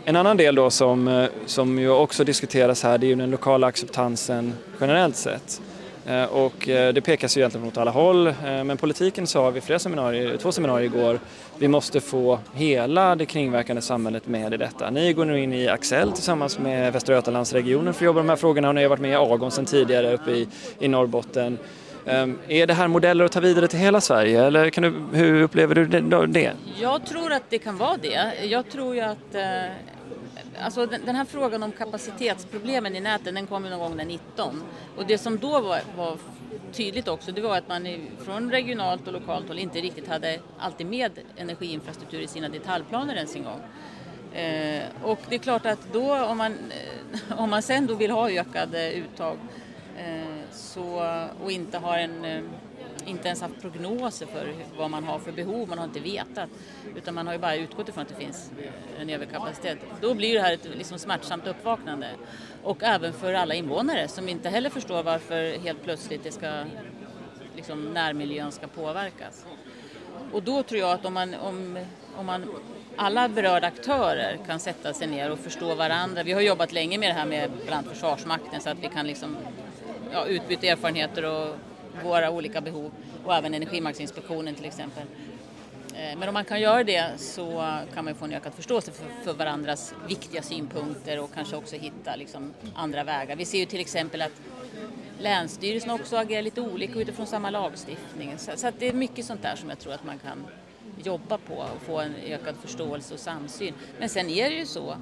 en 0.04 0.16
annan 0.16 0.36
del 0.36 0.54
då 0.54 0.70
som, 0.70 1.08
eh, 1.08 1.28
som 1.46 1.78
ju 1.78 1.90
också 1.90 2.24
diskuteras 2.24 2.82
här 2.82 2.98
det 2.98 3.06
är 3.06 3.08
ju 3.08 3.14
den 3.14 3.30
lokala 3.30 3.66
acceptansen 3.66 4.52
generellt 4.80 5.16
sett. 5.16 5.60
Eh, 6.06 6.24
och 6.24 6.68
eh, 6.68 6.92
det 6.92 7.00
pekas 7.00 7.36
ju 7.36 7.40
egentligen 7.40 7.64
mot 7.64 7.76
alla 7.78 7.90
håll, 7.90 8.26
eh, 8.26 8.34
men 8.64 8.76
politiken 8.76 9.26
sa 9.26 9.50
vid 9.50 9.62
flera 9.62 9.78
seminarier, 9.78 10.36
två 10.36 10.52
seminarier 10.52 10.86
igår, 10.86 11.20
vi 11.58 11.68
måste 11.68 12.00
få 12.00 12.38
hela 12.54 13.16
det 13.16 13.26
kringverkande 13.26 13.82
samhället 13.82 14.26
med 14.26 14.54
i 14.54 14.56
detta. 14.56 14.90
Ni 14.90 15.12
går 15.12 15.24
nu 15.24 15.40
in 15.40 15.52
i 15.52 15.68
Axel 15.68 16.12
tillsammans 16.12 16.58
med 16.58 16.92
Västra 16.92 17.14
Götalandsregionen 17.14 17.94
för 17.94 18.04
att 18.04 18.06
jobba 18.06 18.16
med 18.16 18.24
de 18.24 18.28
här 18.28 18.36
frågorna 18.36 18.68
och 18.68 18.74
ni 18.74 18.82
har 18.82 18.88
varit 18.88 19.00
med 19.00 19.10
i 19.10 19.14
Agon 19.14 19.50
sedan 19.50 19.64
tidigare 19.64 20.12
uppe 20.14 20.30
i, 20.30 20.48
i 20.78 20.88
Norrbotten. 20.88 21.58
Ehm, 22.06 22.38
är 22.48 22.66
det 22.66 22.74
här 22.74 22.88
modeller 22.88 23.24
att 23.24 23.32
ta 23.32 23.40
vidare 23.40 23.68
till 23.68 23.78
hela 23.78 24.00
Sverige 24.00 24.44
eller 24.44 24.70
kan 24.70 24.82
du, 24.82 25.18
hur 25.18 25.42
upplever 25.42 25.74
du 25.74 25.86
det? 26.26 26.52
Jag 26.80 27.06
tror 27.06 27.32
att 27.32 27.42
det 27.48 27.58
kan 27.58 27.76
vara 27.76 27.96
det. 27.96 28.32
Jag 28.44 28.70
tror 28.70 28.94
ju 28.94 29.00
att 29.00 29.34
alltså 30.60 30.86
den, 30.86 31.04
den, 31.04 31.16
här 31.16 31.24
frågan 31.24 31.62
om 31.62 31.72
kapacitetsproblemen 31.72 32.96
i 32.96 33.00
näten 33.00 33.34
den 33.34 33.46
kom 33.46 33.64
ju 33.64 33.70
någon 33.70 33.78
gång 33.78 33.96
den 33.96 34.08
19 34.08 34.62
och 34.96 35.06
det 35.06 35.18
som 35.18 35.38
då 35.38 35.60
var, 35.60 35.80
var 35.96 36.18
tydligt 36.72 37.08
också 37.08 37.32
det 37.32 37.40
var 37.40 37.56
att 37.56 37.68
man 37.68 38.08
från 38.24 38.50
regionalt 38.50 39.06
och 39.06 39.12
lokalt 39.12 39.48
håll 39.48 39.58
inte 39.58 39.80
riktigt 39.80 40.08
hade 40.08 40.38
alltid 40.58 40.86
med 40.86 41.12
energiinfrastruktur 41.36 42.20
i 42.20 42.26
sina 42.26 42.48
detaljplaner 42.48 43.14
ens 43.14 43.36
en 43.36 43.44
gång. 43.44 43.60
Eh, 44.36 44.82
och 45.02 45.18
det 45.28 45.34
är 45.34 45.38
klart 45.38 45.66
att 45.66 45.92
då 45.92 46.24
om 46.24 46.38
man, 46.38 46.52
eh, 46.52 47.38
om 47.42 47.50
man 47.50 47.62
sen 47.62 47.86
då 47.86 47.94
vill 47.94 48.10
ha 48.10 48.30
ökade 48.30 48.90
eh, 48.90 48.98
uttag 48.98 49.36
eh, 49.98 50.52
så, 50.52 51.16
och 51.44 51.52
inte 51.52 51.78
har 51.78 51.98
en, 51.98 52.24
eh, 52.24 52.42
inte 53.06 53.28
ens 53.28 53.40
haft 53.40 53.60
prognoser 53.60 54.26
för 54.26 54.54
vad 54.76 54.90
man 54.90 55.04
har 55.04 55.18
för 55.18 55.32
behov, 55.32 55.68
man 55.68 55.78
har 55.78 55.84
inte 55.84 56.00
vetat. 56.00 56.50
Utan 56.96 57.14
man 57.14 57.26
har 57.26 57.34
ju 57.34 57.40
bara 57.40 57.56
utgått 57.56 57.88
ifrån 57.88 58.02
att 58.02 58.08
det 58.08 58.14
finns 58.14 58.50
en 59.00 59.10
överkapacitet. 59.10 59.78
Då 60.00 60.14
blir 60.14 60.34
det 60.34 60.40
här 60.40 60.52
ett 60.52 60.64
liksom 60.64 60.98
smärtsamt 60.98 61.46
uppvaknande. 61.46 62.08
Och 62.62 62.82
även 62.82 63.12
för 63.12 63.34
alla 63.34 63.54
invånare 63.54 64.08
som 64.08 64.28
inte 64.28 64.48
heller 64.48 64.70
förstår 64.70 65.02
varför 65.02 65.58
helt 65.58 65.82
plötsligt 65.82 66.24
det 66.24 66.32
ska, 66.32 66.64
liksom, 67.56 67.84
närmiljön 67.84 68.52
ska 68.52 68.66
påverkas. 68.66 69.46
Och 70.32 70.42
då 70.42 70.62
tror 70.62 70.80
jag 70.80 70.90
att 70.90 71.04
om 71.04 71.14
man, 71.14 71.34
om, 71.34 71.78
om 72.16 72.26
man 72.26 72.44
alla 72.96 73.28
berörda 73.28 73.66
aktörer 73.66 74.38
kan 74.46 74.60
sätta 74.60 74.94
sig 74.94 75.06
ner 75.06 75.30
och 75.30 75.38
förstå 75.38 75.74
varandra. 75.74 76.22
Vi 76.22 76.32
har 76.32 76.40
jobbat 76.40 76.72
länge 76.72 76.98
med 76.98 77.10
det 77.10 77.14
här 77.14 77.26
med 77.26 77.50
bland 77.66 77.86
Försvarsmakten 77.86 78.60
så 78.60 78.70
att 78.70 78.78
vi 78.78 78.88
kan 78.88 79.06
liksom, 79.06 79.36
ja, 80.12 80.26
utbyta 80.26 80.66
erfarenheter 80.66 81.24
och 81.24 81.56
våra 82.04 82.30
olika 82.30 82.60
behov 82.60 82.90
och 83.24 83.34
även 83.34 83.54
Energimarknadsinspektionen 83.54 84.54
till 84.54 84.64
exempel. 84.64 85.02
Eh, 85.94 86.18
men 86.18 86.28
om 86.28 86.34
man 86.34 86.44
kan 86.44 86.60
göra 86.60 86.84
det 86.84 87.20
så 87.20 87.78
kan 87.94 88.04
man 88.04 88.14
få 88.14 88.24
en 88.24 88.32
ökad 88.32 88.54
förståelse 88.54 88.92
för, 88.92 89.04
för 89.24 89.38
varandras 89.38 89.94
viktiga 90.08 90.42
synpunkter 90.42 91.20
och 91.20 91.34
kanske 91.34 91.56
också 91.56 91.76
hitta 91.76 92.16
liksom 92.16 92.54
andra 92.74 93.04
vägar. 93.04 93.36
Vi 93.36 93.44
ser 93.44 93.58
ju 93.58 93.66
till 93.66 93.80
exempel 93.80 94.22
att 94.22 94.32
Länsstyrelsen 95.18 95.90
också 95.90 96.16
agerar 96.16 96.42
lite 96.42 96.60
olika 96.60 96.98
utifrån 96.98 97.26
samma 97.26 97.50
lagstiftning. 97.50 98.34
Så, 98.38 98.50
så 98.56 98.70
det 98.78 98.88
är 98.88 98.92
mycket 98.92 99.24
sånt 99.24 99.42
där 99.42 99.56
som 99.56 99.68
jag 99.68 99.78
tror 99.78 99.92
att 99.92 100.04
man 100.04 100.18
kan 100.18 100.46
jobba 101.04 101.38
på 101.38 101.54
och 101.54 101.82
få 101.86 102.00
en 102.00 102.14
ökad 102.26 102.54
förståelse 102.62 103.14
och 103.14 103.20
samsyn. 103.20 103.74
Men 103.98 104.08
sen 104.08 104.30
är 104.30 104.50
det 104.50 104.56
ju 104.56 104.66
så, 104.66 104.96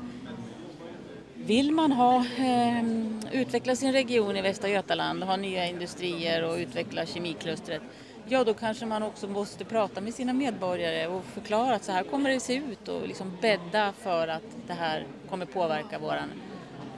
vill 1.46 1.72
man 1.72 1.92
ha, 1.92 2.24
eh, 2.38 2.84
utveckla 3.32 3.76
sin 3.76 3.92
region 3.92 4.36
i 4.36 4.42
Västra 4.42 4.68
Götaland, 4.68 5.22
ha 5.22 5.36
nya 5.36 5.66
industrier 5.66 6.44
och 6.44 6.56
utveckla 6.56 7.06
kemiklustret, 7.06 7.82
ja 8.28 8.44
då 8.44 8.54
kanske 8.54 8.86
man 8.86 9.02
också 9.02 9.28
måste 9.28 9.64
prata 9.64 10.00
med 10.00 10.14
sina 10.14 10.32
medborgare 10.32 11.06
och 11.06 11.24
förklara 11.24 11.74
att 11.74 11.84
så 11.84 11.92
här 11.92 12.02
kommer 12.02 12.30
det 12.30 12.40
se 12.40 12.54
ut 12.56 12.88
och 12.88 13.08
liksom 13.08 13.36
bädda 13.40 13.92
för 13.92 14.28
att 14.28 14.42
det 14.66 14.72
här 14.72 15.06
kommer 15.30 15.46
påverka 15.46 15.98
våran, 15.98 16.30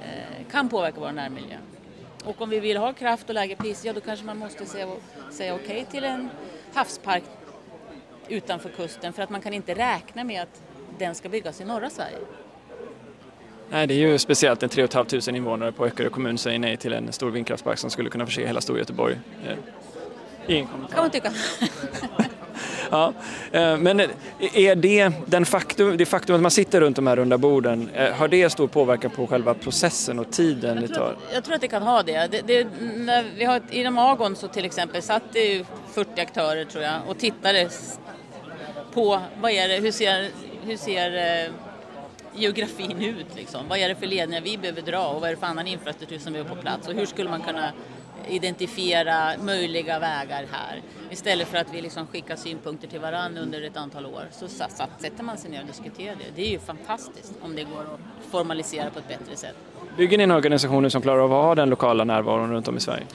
eh, 0.04 0.50
kan 0.50 0.68
påverka 0.68 1.00
vår 1.00 1.12
närmiljö. 1.12 1.56
Och 2.24 2.42
om 2.42 2.50
vi 2.50 2.60
vill 2.60 2.76
ha 2.76 2.92
kraft 2.92 3.28
och 3.28 3.34
lägre 3.34 3.56
priser, 3.56 3.86
ja 3.86 3.92
då 3.92 4.00
kanske 4.00 4.26
man 4.26 4.38
måste 4.38 4.66
säga, 4.66 4.88
säga 5.30 5.54
okej 5.54 5.66
okay 5.66 5.84
till 5.84 6.04
en 6.04 6.30
havspark 6.74 7.24
utanför 8.28 8.68
kusten 8.68 9.12
för 9.12 9.22
att 9.22 9.30
man 9.30 9.40
kan 9.40 9.54
inte 9.54 9.74
räkna 9.74 10.24
med 10.24 10.42
att 10.42 10.62
den 10.98 11.14
ska 11.14 11.28
byggas 11.28 11.60
i 11.60 11.64
norra 11.64 11.90
Sverige. 11.90 12.18
Nej, 13.70 13.86
det 13.86 13.94
är 13.94 13.98
ju 13.98 14.18
speciellt 14.18 14.60
när 14.60 14.68
3 14.68 14.88
500 14.88 15.36
invånare 15.36 15.72
på 15.72 15.86
Öckerö 15.86 16.08
kommun 16.08 16.38
säger 16.38 16.58
nej 16.58 16.76
till 16.76 16.92
en 16.92 17.12
stor 17.12 17.30
vindkraftspark 17.30 17.78
som 17.78 17.90
skulle 17.90 18.10
kunna 18.10 18.26
förse 18.26 18.46
hela 18.46 18.60
Storgöteborg. 18.60 19.18
Eh, 19.46 19.56
ingen 20.46 20.66
kommentar. 20.66 20.94
kan 20.94 21.04
man 21.04 21.10
tycka. 21.10 21.32
ja, 22.90 23.12
eh, 23.52 23.76
men 23.76 24.00
är 24.54 24.74
det, 24.74 25.12
den 25.26 25.46
faktum, 25.46 25.96
det 25.96 26.06
faktum 26.06 26.36
att 26.36 26.42
man 26.42 26.50
sitter 26.50 26.80
runt 26.80 26.96
de 26.96 27.06
här 27.06 27.16
runda 27.16 27.38
borden, 27.38 27.90
eh, 27.94 28.12
har 28.12 28.28
det 28.28 28.50
stor 28.50 28.68
påverkan 28.68 29.10
på 29.10 29.26
själva 29.26 29.54
processen 29.54 30.18
och 30.18 30.30
tiden 30.32 30.74
jag 30.74 30.88
det 30.88 30.94
tar? 30.94 31.16
jag 31.32 31.44
tror 31.44 31.54
att 31.54 31.60
det 31.60 31.68
kan 31.68 31.82
ha 31.82 32.02
det. 32.02 32.30
det, 32.30 32.42
det 32.46 32.66
när 32.96 33.24
vi 33.36 33.44
har, 33.44 33.60
inom 33.70 33.98
Agon 33.98 34.36
så 34.36 34.48
till 34.48 34.64
exempel 34.64 35.02
satt 35.02 35.22
det 35.32 35.44
ju 35.44 35.64
40 35.92 36.20
aktörer 36.20 36.64
tror 36.64 36.84
jag 36.84 36.94
och 37.08 37.18
tittade 37.18 37.68
på 38.92 39.20
vad 39.40 39.50
är 39.50 39.68
det, 39.68 39.74
hur 39.76 39.92
ser, 39.92 40.30
hur 40.64 40.76
ser 40.76 41.10
geografin 42.36 43.02
ut 43.02 43.36
liksom? 43.36 43.68
Vad 43.68 43.78
är 43.78 43.88
det 43.88 43.94
för 43.94 44.06
ledningar 44.06 44.40
vi 44.40 44.58
behöver 44.58 44.82
dra 44.82 45.06
och 45.08 45.20
vad 45.20 45.30
är 45.30 45.34
det 45.34 45.40
för 45.40 45.46
annan 45.46 45.66
infrastruktur 45.66 46.18
som 46.18 46.32
behöver 46.32 46.54
på 46.54 46.62
plats 46.62 46.88
och 46.88 46.94
hur 46.94 47.06
skulle 47.06 47.30
man 47.30 47.42
kunna 47.42 47.72
identifiera 48.28 49.32
möjliga 49.42 49.98
vägar 49.98 50.46
här 50.52 50.82
istället 51.10 51.48
för 51.48 51.58
att 51.58 51.74
vi 51.74 51.82
liksom 51.82 52.06
skickar 52.06 52.36
synpunkter 52.36 52.88
till 52.88 53.00
varandra 53.00 53.42
under 53.42 53.62
ett 53.62 53.76
antal 53.76 54.06
år 54.06 54.22
så 54.32 54.48
sätter 54.48 55.22
man 55.22 55.38
sig 55.38 55.50
ner 55.50 55.60
och 55.60 55.66
diskuterar 55.66 56.16
det. 56.16 56.24
Det 56.36 56.42
är 56.42 56.50
ju 56.50 56.58
fantastiskt 56.58 57.34
om 57.42 57.56
det 57.56 57.64
går 57.64 57.80
att 57.80 58.30
formalisera 58.30 58.90
på 58.90 58.98
ett 58.98 59.08
bättre 59.08 59.36
sätt. 59.36 59.56
Bygger 59.96 60.18
ni 60.18 60.24
en 60.24 60.30
organisation 60.30 60.90
som 60.90 61.02
klarar 61.02 61.18
av 61.18 61.32
att 61.32 61.44
ha 61.44 61.54
den 61.54 61.70
lokala 61.70 62.04
närvaron 62.04 62.52
runt 62.52 62.68
om 62.68 62.76
i 62.76 62.80
Sverige? 62.80 63.06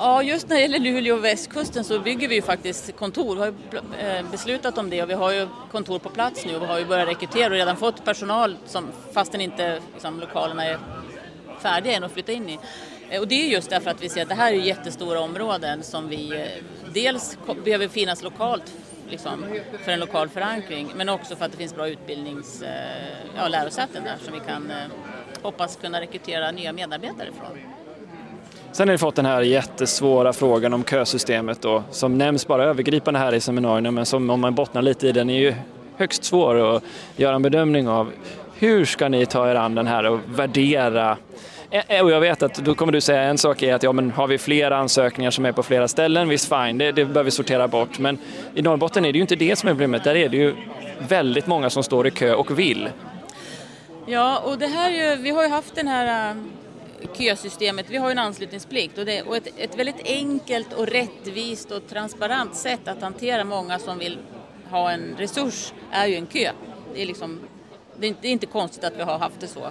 Ja, 0.00 0.22
just 0.22 0.48
när 0.48 0.56
det 0.56 0.62
gäller 0.62 0.78
Luleå 0.78 1.16
och 1.16 1.24
västkusten 1.24 1.84
så 1.84 1.98
bygger 1.98 2.28
vi 2.28 2.34
ju 2.34 2.42
faktiskt 2.42 2.96
kontor. 2.96 3.34
Vi 3.34 3.40
har 3.40 3.46
ju 3.46 3.98
eh, 3.98 4.30
beslutat 4.30 4.78
om 4.78 4.90
det 4.90 5.02
och 5.02 5.10
vi 5.10 5.14
har 5.14 5.32
ju 5.32 5.48
kontor 5.70 5.98
på 5.98 6.08
plats 6.08 6.46
nu 6.46 6.56
och 6.56 6.62
vi 6.62 6.66
har 6.66 6.78
ju 6.78 6.84
börjat 6.84 7.08
rekrytera 7.08 7.46
och 7.46 7.50
redan 7.50 7.76
fått 7.76 8.04
personal 8.04 8.56
som, 8.66 8.88
fastän 9.12 9.40
inte 9.40 9.80
liksom, 9.92 10.20
lokalerna 10.20 10.64
är 10.64 10.78
färdiga 11.60 11.96
än 11.96 12.04
att 12.04 12.12
flytta 12.12 12.32
in 12.32 12.48
i. 12.48 12.58
Eh, 13.10 13.20
och 13.20 13.28
det 13.28 13.34
är 13.34 13.48
just 13.48 13.70
därför 13.70 13.90
att 13.90 14.02
vi 14.02 14.08
ser 14.08 14.22
att 14.22 14.28
det 14.28 14.34
här 14.34 14.52
är 14.52 14.56
jättestora 14.56 15.20
områden 15.20 15.82
som 15.82 16.08
vi 16.08 16.32
eh, 16.32 16.64
dels 16.94 17.38
behöver 17.64 17.88
finnas 17.88 18.22
lokalt 18.22 18.72
liksom, 19.10 19.46
för 19.84 19.92
en 19.92 20.00
lokal 20.00 20.28
förankring 20.28 20.92
men 20.96 21.08
också 21.08 21.36
för 21.36 21.44
att 21.44 21.52
det 21.52 21.58
finns 21.58 21.74
bra 21.74 21.88
utbildnings, 21.88 22.62
ja, 23.36 23.48
lärosäten 23.48 24.04
där 24.04 24.16
som 24.24 24.34
vi 24.34 24.40
kan 24.40 24.72
hoppas 25.42 25.76
kunna 25.76 26.00
rekrytera 26.00 26.50
nya 26.50 26.72
medarbetare 26.72 27.28
ifrån. 27.28 27.77
Sen 28.72 28.88
har 28.88 28.94
ni 28.94 28.98
fått 28.98 29.14
den 29.14 29.26
här 29.26 29.42
jättesvåra 29.42 30.32
frågan 30.32 30.74
om 30.74 30.84
kösystemet 30.84 31.62
då, 31.62 31.82
som 31.90 32.18
nämns 32.18 32.46
bara 32.46 32.64
övergripande 32.64 33.20
här 33.20 33.34
i 33.34 33.40
seminarierna 33.40 33.90
men 33.90 34.06
som 34.06 34.30
om 34.30 34.40
man 34.40 34.54
bottnar 34.54 34.82
lite 34.82 35.08
i 35.08 35.12
den 35.12 35.30
är 35.30 35.38
ju 35.38 35.54
högst 35.96 36.24
svår 36.24 36.76
att 36.76 36.82
göra 37.16 37.34
en 37.34 37.42
bedömning 37.42 37.88
av. 37.88 38.12
Hur 38.54 38.84
ska 38.84 39.08
ni 39.08 39.26
ta 39.26 39.50
er 39.50 39.54
an 39.54 39.74
den 39.74 39.86
här 39.86 40.04
och 40.04 40.20
värdera 40.26 41.16
eh, 41.70 41.82
eh, 41.88 42.04
och 42.04 42.10
jag 42.10 42.20
vet 42.20 42.42
att 42.42 42.54
då 42.54 42.74
kommer 42.74 42.92
du 42.92 43.00
säga 43.00 43.22
en 43.22 43.38
sak 43.38 43.62
är 43.62 43.74
att 43.74 43.82
ja, 43.82 43.92
men 43.92 44.10
har 44.10 44.26
vi 44.26 44.38
flera 44.38 44.76
ansökningar 44.76 45.30
som 45.30 45.44
är 45.46 45.52
på 45.52 45.62
flera 45.62 45.88
ställen, 45.88 46.28
visst 46.28 46.48
fine, 46.48 46.78
det, 46.78 46.92
det 46.92 47.04
behöver 47.04 47.24
vi 47.24 47.30
sortera 47.30 47.68
bort. 47.68 47.98
Men 47.98 48.18
i 48.54 48.62
Norrbotten 48.62 49.04
är 49.04 49.12
det 49.12 49.18
ju 49.18 49.22
inte 49.22 49.36
det 49.36 49.58
som 49.58 49.68
är 49.68 49.72
problemet, 49.72 50.04
där 50.04 50.16
är 50.16 50.28
det 50.28 50.36
ju 50.36 50.54
väldigt 51.08 51.46
många 51.46 51.70
som 51.70 51.82
står 51.82 52.06
i 52.06 52.10
kö 52.10 52.34
och 52.34 52.58
vill. 52.58 52.88
Ja, 54.06 54.38
och 54.38 54.58
det 54.58 54.66
här 54.66 54.90
är 54.90 55.10
ju, 55.10 55.22
vi 55.22 55.30
har 55.30 55.42
ju 55.42 55.48
haft 55.48 55.74
den 55.74 55.88
här 55.88 56.30
eh, 56.30 56.36
kösystemet, 57.18 57.90
vi 57.90 57.96
har 57.96 58.08
ju 58.08 58.12
en 58.12 58.18
anslutningsplikt 58.18 58.98
och, 58.98 59.04
det, 59.04 59.22
och 59.22 59.36
ett, 59.36 59.48
ett 59.56 59.78
väldigt 59.78 60.00
enkelt 60.04 60.72
och 60.72 60.86
rättvist 60.86 61.70
och 61.70 61.88
transparent 61.88 62.54
sätt 62.54 62.88
att 62.88 63.02
hantera 63.02 63.44
många 63.44 63.78
som 63.78 63.98
vill 63.98 64.18
ha 64.70 64.90
en 64.90 65.16
resurs 65.18 65.72
är 65.90 66.06
ju 66.06 66.16
en 66.16 66.26
kö. 66.26 66.52
Det 66.94 67.02
är, 67.02 67.06
liksom, 67.06 67.40
det 67.96 68.06
är, 68.06 68.08
inte, 68.08 68.20
det 68.22 68.28
är 68.28 68.32
inte 68.32 68.46
konstigt 68.46 68.84
att 68.84 68.96
vi 68.96 69.02
har 69.02 69.18
haft 69.18 69.40
det 69.40 69.46
så. 69.46 69.64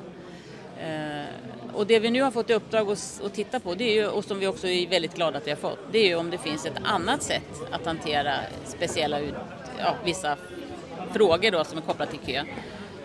Eh, 0.81 1.25
och 1.73 1.87
det 1.87 1.99
vi 1.99 2.09
nu 2.09 2.21
har 2.21 2.31
fått 2.31 2.49
i 2.49 2.53
uppdrag 2.53 2.91
att, 2.91 3.21
att 3.25 3.33
titta 3.33 3.59
på, 3.59 3.75
det 3.75 3.83
är 3.83 3.93
ju, 3.93 4.07
och 4.07 4.25
som 4.25 4.39
vi 4.39 4.47
också 4.47 4.67
är 4.67 4.87
väldigt 4.87 5.15
glada 5.15 5.37
att 5.37 5.47
vi 5.47 5.51
har 5.51 5.57
fått, 5.57 5.79
det 5.91 5.99
är 5.99 6.07
ju 6.07 6.15
om 6.15 6.29
det 6.29 6.37
finns 6.37 6.65
ett 6.65 6.81
annat 6.83 7.23
sätt 7.23 7.61
att 7.71 7.85
hantera 7.85 8.33
speciella, 8.65 9.19
ja, 9.79 9.95
vissa 10.05 10.37
frågor 11.11 11.51
då 11.51 11.63
som 11.63 11.77
är 11.77 11.81
kopplade 11.81 12.11
till 12.11 12.19
kö 12.33 12.43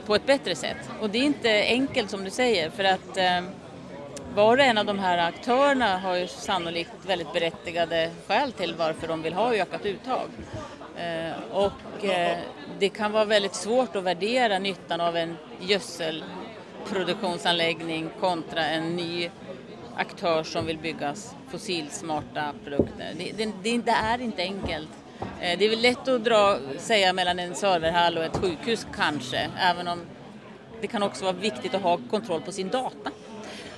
på 0.06 0.14
ett 0.14 0.26
bättre 0.26 0.54
sätt. 0.54 0.90
Och 1.00 1.10
det 1.10 1.18
är 1.18 1.22
inte 1.22 1.50
enkelt 1.50 2.10
som 2.10 2.24
du 2.24 2.30
säger 2.30 2.70
för 2.70 2.84
att 2.84 3.16
eh, 3.16 3.40
var 4.34 4.56
och 4.56 4.64
en 4.64 4.78
av 4.78 4.86
de 4.86 4.98
här 4.98 5.18
aktörerna 5.18 5.98
har 5.98 6.16
ju 6.16 6.26
sannolikt 6.26 6.92
väldigt 7.06 7.32
berättigade 7.32 8.10
skäl 8.26 8.52
till 8.52 8.74
varför 8.78 9.08
de 9.08 9.22
vill 9.22 9.32
ha 9.32 9.54
ökat 9.54 9.86
uttag. 9.86 10.28
Eh, 10.96 11.32
och 11.52 12.04
eh, 12.04 12.38
det 12.78 12.88
kan 12.88 13.12
vara 13.12 13.24
väldigt 13.24 13.54
svårt 13.54 13.96
att 13.96 14.04
värdera 14.04 14.58
nyttan 14.58 15.00
av 15.00 15.16
en 15.16 15.36
gödselproduktionsanläggning 15.60 18.10
kontra 18.20 18.66
en 18.66 18.96
ny 18.96 19.30
aktör 19.96 20.42
som 20.42 20.66
vill 20.66 20.78
bygga 20.78 21.14
fossilsmarta 21.48 22.52
produkter. 22.64 23.14
Det, 23.18 23.32
det, 23.36 23.52
det, 23.62 23.70
är 23.90 24.20
inte 24.20 24.42
enkelt. 24.42 24.88
Eh, 25.40 25.58
det 25.58 25.64
är 25.64 25.70
väl 25.70 25.82
lätt 25.82 26.08
att 26.08 26.24
dra, 26.24 26.58
säga 26.78 27.12
mellan 27.12 27.38
en 27.38 27.54
serverhall 27.54 28.18
och 28.18 28.24
ett 28.24 28.36
sjukhus 28.36 28.86
kanske, 28.96 29.50
även 29.58 29.88
om 29.88 30.00
det 30.80 30.86
kan 30.86 31.02
också 31.02 31.24
vara 31.24 31.36
viktigt 31.36 31.74
att 31.74 31.82
ha 31.82 31.98
kontroll 32.10 32.40
på 32.40 32.52
sin 32.52 32.68
data. 32.68 33.10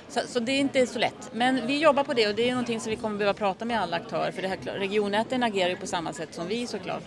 Så, 0.09 0.19
så, 0.27 0.39
det 0.39 0.51
är 0.51 0.59
inte 0.59 0.87
så 0.87 0.99
lätt. 0.99 1.29
Men 1.33 1.67
vi 1.67 1.79
jobbar 1.79 2.03
på 2.03 2.13
det 2.13 2.27
och 2.27 2.35
det 2.35 2.49
är 2.49 2.51
någonting 2.51 2.79
som 2.79 2.89
vi 2.89 2.95
kommer 2.95 3.17
behöva 3.17 3.33
prata 3.33 3.65
med 3.65 3.81
alla 3.81 3.97
aktörer 3.97 4.31
för 4.31 4.41
det 4.41 4.47
här, 4.47 4.57
regionnäten 4.57 5.43
agerar 5.43 5.69
ju 5.69 5.75
på 5.75 5.87
samma 5.87 6.13
sätt 6.13 6.33
som 6.33 6.47
vi 6.47 6.67
såklart. 6.67 7.03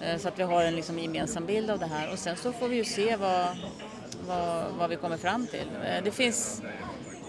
Eh, 0.00 0.18
så 0.18 0.28
att 0.28 0.38
vi 0.38 0.42
har 0.42 0.62
en 0.62 0.76
liksom 0.76 0.98
gemensam 0.98 1.46
bild 1.46 1.70
av 1.70 1.78
det 1.78 1.86
här 1.86 2.12
och 2.12 2.18
sen 2.18 2.36
så 2.36 2.52
får 2.52 2.68
vi 2.68 2.76
ju 2.76 2.84
se 2.84 3.16
vad, 3.16 3.46
vad, 4.26 4.64
vad 4.78 4.90
vi 4.90 4.96
kommer 4.96 5.16
fram 5.16 5.46
till. 5.46 5.68
Eh, 5.84 6.04
det 6.04 6.10
finns 6.10 6.62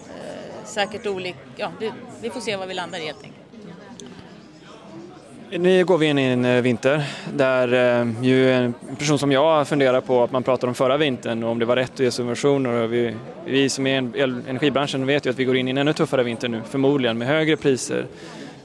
eh, 0.06 0.64
säkert 0.64 1.06
olika, 1.06 1.38
ja 1.56 1.72
det, 1.80 1.92
vi 2.20 2.30
får 2.30 2.40
se 2.40 2.56
vad 2.56 2.68
vi 2.68 2.74
landar 2.74 2.98
i 2.98 3.06
helt 3.06 3.22
enkelt. 3.22 3.33
Nu 5.58 5.84
går 5.84 5.98
vi 5.98 6.06
in 6.06 6.18
i 6.18 6.22
en 6.22 6.44
eh, 6.44 6.62
vinter 6.62 7.04
där 7.34 7.72
eh, 8.00 8.24
ju 8.24 8.52
en 8.52 8.74
person 8.98 9.18
som 9.18 9.32
jag 9.32 9.68
funderar 9.68 10.00
på 10.00 10.22
att 10.22 10.32
man 10.32 10.42
pratar 10.42 10.68
om 10.68 10.74
förra 10.74 10.96
vintern 10.96 11.44
och 11.44 11.50
om 11.50 11.58
det 11.58 11.64
var 11.64 11.76
rätt 11.76 11.92
att 11.92 12.00
ge 12.00 12.10
subventioner. 12.10 12.86
Vi, 12.86 13.16
vi 13.44 13.68
som 13.68 13.86
är 13.86 14.16
i 14.16 14.20
energibranschen 14.22 15.06
vet 15.06 15.26
ju 15.26 15.30
att 15.30 15.38
vi 15.38 15.44
går 15.44 15.56
in 15.56 15.68
i 15.68 15.70
en 15.70 15.78
ännu 15.78 15.92
tuffare 15.92 16.22
vinter 16.22 16.48
nu, 16.48 16.62
förmodligen 16.70 17.18
med 17.18 17.28
högre 17.28 17.56
priser. 17.56 18.06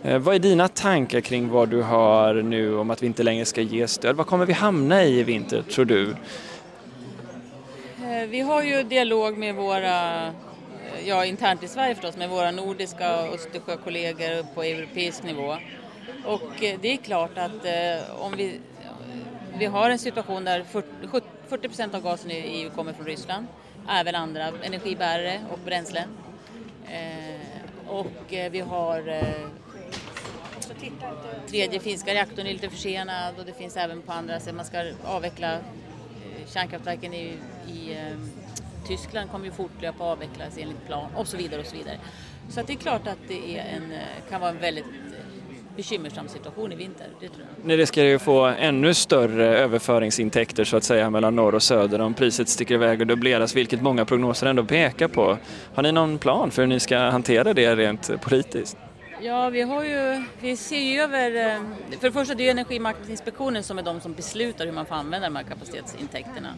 Eh, 0.04 0.18
vad 0.18 0.36
är 0.36 0.40
dina 0.40 0.68
tankar 0.68 1.22
kring 1.22 1.50
vad 1.50 1.70
du 1.70 1.82
har 1.82 2.34
nu 2.34 2.78
om 2.78 2.90
att 2.90 3.04
vi 3.04 3.08
inte 3.08 3.24
längre 3.24 3.46
ska 3.46 3.62
ge 3.62 3.88
stöd? 3.88 4.16
Vad 4.16 4.28
kommer 4.28 4.46
vi 4.46 4.54
hamna 4.54 5.04
i 5.04 5.20
i 5.20 5.24
vinter, 5.24 5.62
tror 5.62 5.86
du? 5.86 6.16
Vi 8.30 8.40
har 8.40 8.64
ju 8.64 8.84
dialog 8.84 9.38
med 9.38 9.56
våra, 9.56 10.30
ja 11.06 11.26
internt 11.26 11.64
i 11.64 11.68
Sverige 11.68 11.96
förstås, 11.96 12.18
med 12.18 12.30
våra 12.30 12.52
nordiska 12.52 13.22
och 13.22 13.34
Östersjökollegor 13.34 14.56
på 14.56 14.64
europeisk 14.64 15.24
nivå. 15.24 15.56
Och 16.26 16.64
eh, 16.64 16.80
det 16.82 16.94
är 16.94 16.98
klart 16.98 17.38
att 17.38 17.66
eh, 17.66 18.22
om 18.22 18.32
vi, 18.38 18.60
vi 19.58 19.66
har 19.66 19.90
en 19.90 20.00
situation 20.00 20.44
där 20.44 20.64
40 21.48 21.68
procent 21.68 21.96
av 21.96 22.02
gasen 22.04 22.32
i 22.32 22.36
EU 22.36 22.70
kommer 22.70 22.94
från 22.94 23.06
Ryssland, 23.06 23.48
även 23.90 24.16
andra 24.16 24.52
energibärare 24.64 25.42
och 25.52 25.60
bränslen. 25.66 26.10
Eh, 26.88 27.40
och 27.88 28.34
vi 28.52 28.60
har 28.60 29.24
tredje 31.48 31.80
finska 31.80 32.14
reaktorn 32.14 32.48
är 32.48 32.54
lite 32.54 32.70
försenad 32.70 33.40
och 33.40 33.46
det 33.46 33.54
finns 33.54 33.78
även 33.78 34.02
på 34.02 34.12
andra 34.12 34.40
sätt. 34.40 34.56
Man 34.56 34.66
ska 34.66 34.92
avveckla 35.04 35.58
kärnkraftverken 36.48 37.14
i, 37.14 37.38
i 37.68 37.98
Tyskland 38.88 39.32
kommer 39.32 39.46
ju 39.46 39.52
fortlöpa 39.52 40.04
avvecklas 40.04 40.58
enligt 40.58 40.86
plan 40.88 41.12
och 41.16 41.28
så 41.28 41.38
vidare 41.38 41.62
och 41.62 41.68
så 41.68 41.76
vidare. 41.76 41.98
Så 42.50 42.62
det 42.62 42.74
är 42.74 42.78
klart 42.78 43.08
att 43.08 43.18
det 43.28 43.58
är 43.58 43.76
en, 43.76 43.94
kan 44.30 44.42
vara 44.42 44.52
en 44.52 44.60
väldigt 44.60 44.86
bekymmersam 45.80 46.28
situation 46.28 46.72
i 46.72 46.76
vinter. 46.76 47.08
Det 47.20 47.28
tror 47.28 47.46
jag. 47.58 47.68
Ni 47.68 47.78
riskerar 47.78 48.08
ju 48.08 48.20
få 48.20 48.46
ännu 48.46 48.94
större 48.94 49.58
överföringsintäkter 49.58 50.64
så 50.64 50.78
att 50.78 50.84
säga 50.84 51.10
mellan 51.10 51.36
norr 51.36 51.56
och 51.56 51.64
söder 51.64 52.02
om 52.02 52.14
priset 52.14 52.50
sticker 52.50 52.74
iväg 52.74 53.02
och 53.02 53.08
dubbleras, 53.08 53.56
vilket 53.56 53.82
många 53.82 54.06
prognoser 54.06 54.48
ändå 54.48 54.64
pekar 54.64 55.08
på. 55.08 55.38
Har 55.74 55.84
ni 55.84 55.92
någon 55.92 56.18
plan 56.18 56.52
för 56.52 56.62
hur 56.62 56.68
ni 56.68 56.80
ska 56.80 56.98
hantera 56.98 57.54
det 57.54 57.76
rent 57.76 58.22
politiskt? 58.22 58.78
Ja, 59.22 59.50
vi 59.50 59.62
har 59.62 59.84
ju, 59.84 60.24
vi 60.42 60.58
ser 60.58 60.80
ju 60.80 61.02
över, 61.02 61.36
eh, 61.36 61.62
för 62.00 62.08
det 62.08 62.12
första 62.12 62.36
det 62.36 62.44
är 62.44 62.46
ju 62.46 62.52
Energimarknadsinspektionen 62.52 63.64
som 63.64 63.78
är 63.78 63.84
de 63.84 64.02
som 64.02 64.14
beslutar 64.14 64.66
hur 64.66 64.74
man 64.74 64.86
får 64.86 64.96
använda 64.96 65.28
de 65.28 65.36
här 65.36 65.44
kapacitetsintäkterna. 65.44 66.50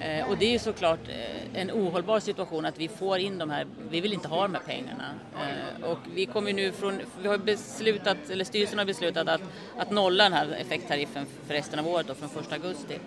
Eh, 0.00 0.30
och 0.30 0.38
det 0.38 0.44
är 0.44 0.50
ju 0.50 0.58
såklart 0.58 1.08
eh, 1.08 1.60
en 1.60 1.70
ohållbar 1.70 2.20
situation 2.20 2.64
att 2.64 2.78
vi 2.78 2.88
får 2.88 3.18
in 3.18 3.38
de 3.38 3.50
här, 3.50 3.66
vi 3.90 4.00
vill 4.00 4.12
inte 4.12 4.28
ha 4.28 4.42
de 4.42 4.54
här 4.54 4.62
pengarna. 4.66 5.14
Eh, 5.34 5.84
och 5.90 5.98
vi 6.14 6.26
kommer 6.26 6.52
nu 6.52 6.72
från, 6.72 7.00
vi 7.22 7.28
har 7.28 7.38
beslutat, 7.38 8.16
eller 8.30 8.44
styrelsen 8.44 8.78
har 8.78 8.86
beslutat 8.86 9.28
att, 9.28 9.40
att 9.78 9.90
nolla 9.90 10.24
den 10.24 10.32
här 10.32 10.48
effekttariffen 10.60 11.26
för 11.46 11.54
resten 11.54 11.78
av 11.78 11.88
året 11.88 12.06
då, 12.06 12.14
från 12.14 12.42
1 12.42 12.52
augusti. 12.52 12.98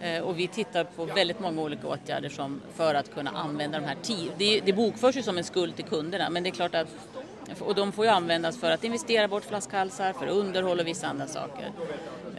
Eh, 0.00 0.20
och 0.22 0.38
vi 0.38 0.48
tittar 0.48 0.84
på 0.84 1.04
väldigt 1.04 1.40
många 1.40 1.62
olika 1.62 1.88
åtgärder 1.88 2.28
som, 2.28 2.60
för 2.74 2.94
att 2.94 3.14
kunna 3.14 3.30
använda 3.30 3.80
de 3.80 3.86
här 3.86 3.96
tio. 4.02 4.30
Det, 4.38 4.60
det 4.60 4.72
bokförs 4.72 5.16
ju 5.16 5.22
som 5.22 5.38
en 5.38 5.44
skuld 5.44 5.76
till 5.76 5.84
kunderna 5.84 6.30
men 6.30 6.42
det 6.42 6.48
är 6.48 6.54
klart 6.54 6.74
att 6.74 6.88
och 7.58 7.74
de 7.74 7.92
får 7.92 8.04
ju 8.04 8.10
användas 8.10 8.60
för 8.60 8.70
att 8.70 8.84
investera 8.84 9.28
bort 9.28 9.44
flaskhalsar, 9.44 10.12
för 10.12 10.26
underhåll 10.26 10.80
och 10.80 10.86
vissa 10.86 11.06
andra 11.06 11.26
saker. 11.26 11.72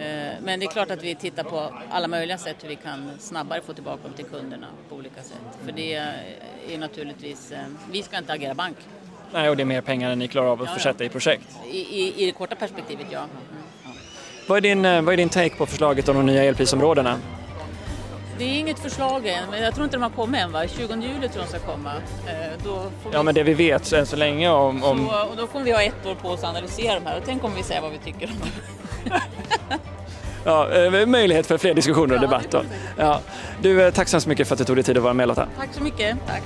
Eh, 0.01 0.33
men 0.43 0.59
det 0.59 0.65
är 0.65 0.71
klart 0.71 0.91
att 0.91 1.03
vi 1.03 1.15
tittar 1.15 1.43
på 1.43 1.73
alla 1.89 2.07
möjliga 2.07 2.37
sätt 2.37 2.55
hur 2.61 2.69
vi 2.69 2.75
kan 2.75 3.11
snabbare 3.19 3.61
få 3.61 3.73
tillbaka 3.73 4.03
dem 4.03 4.13
till 4.13 4.25
kunderna 4.25 4.67
på 4.89 4.95
olika 4.95 5.23
sätt. 5.23 5.37
För 5.65 5.71
det 5.71 5.93
är 5.93 6.77
naturligtvis, 6.77 7.51
eh, 7.51 7.59
vi 7.91 8.03
ska 8.03 8.17
inte 8.17 8.33
agera 8.33 8.53
bank. 8.53 8.77
Nej, 9.33 9.49
och 9.49 9.57
det 9.57 9.63
är 9.63 9.65
mer 9.65 9.81
pengar 9.81 10.11
än 10.11 10.19
ni 10.19 10.27
klarar 10.27 10.47
av 10.47 10.61
att 10.61 10.67
ja, 10.67 10.73
försätta 10.73 11.03
i 11.03 11.09
projekt? 11.09 11.47
I, 11.71 11.77
i, 11.77 12.23
I 12.23 12.25
det 12.25 12.31
korta 12.31 12.55
perspektivet, 12.55 13.05
ja. 13.09 13.19
Mm, 13.19 13.29
ja. 13.83 13.89
Vad, 14.47 14.57
är 14.57 14.61
din, 14.61 14.85
eh, 14.85 15.01
vad 15.01 15.13
är 15.13 15.17
din 15.17 15.29
take 15.29 15.55
på 15.55 15.65
förslaget 15.65 16.09
om 16.09 16.15
de 16.15 16.25
nya 16.25 16.43
elprisområdena? 16.43 17.19
Det 18.37 18.45
är 18.45 18.59
inget 18.59 18.79
förslag 18.79 19.27
än, 19.27 19.49
men 19.49 19.61
jag 19.63 19.73
tror 19.73 19.83
inte 19.83 19.97
de 19.97 20.03
har 20.03 20.09
kommit 20.09 20.41
än 20.41 20.51
va? 20.51 20.67
20 20.67 20.81
juli 20.81 20.97
tror 20.97 21.11
jag 21.21 21.33
de 21.33 21.47
ska 21.47 21.59
komma. 21.59 21.91
Ja, 23.11 23.23
men 23.23 23.35
det 23.35 23.43
vi 23.43 23.53
vet 23.53 23.93
än 23.93 24.05
så 24.05 24.15
länge 24.15 24.49
om... 24.49 24.83
om... 24.83 25.07
Så, 25.09 25.29
och 25.29 25.37
då 25.37 25.47
kommer 25.47 25.65
vi 25.65 25.71
ha 25.71 25.81
ett 25.81 26.05
år 26.05 26.15
på 26.15 26.27
oss 26.27 26.43
att 26.43 26.49
analysera 26.49 26.99
de 26.99 27.05
här 27.05 27.17
och 27.17 27.23
tänk 27.25 27.43
om 27.43 27.55
vi 27.55 27.63
säger 27.63 27.81
vad 27.81 27.91
vi 27.91 27.97
tycker 27.97 28.29
om 28.29 28.39
dem. 28.39 29.19
ja, 30.43 30.69
eh, 30.71 31.05
möjlighet 31.05 31.47
för 31.47 31.57
fler 31.57 31.73
diskussioner 31.73 32.15
och 32.15 32.21
debatt 32.21 32.47
då. 32.49 32.61
Ja. 32.97 33.19
Du, 33.61 33.81
eh, 33.81 33.93
tack 33.93 34.07
så 34.07 34.15
hemskt 34.15 34.27
mycket 34.27 34.47
för 34.47 34.55
att 34.55 34.59
du 34.59 34.65
tog 34.65 34.75
dig 34.77 34.83
tid 34.83 34.97
att 34.97 35.03
vara 35.03 35.13
med 35.13 35.27
Lotta. 35.27 35.47
Tack 35.57 35.69
så 35.73 35.83
mycket. 35.83 36.17
Tack. 36.27 36.41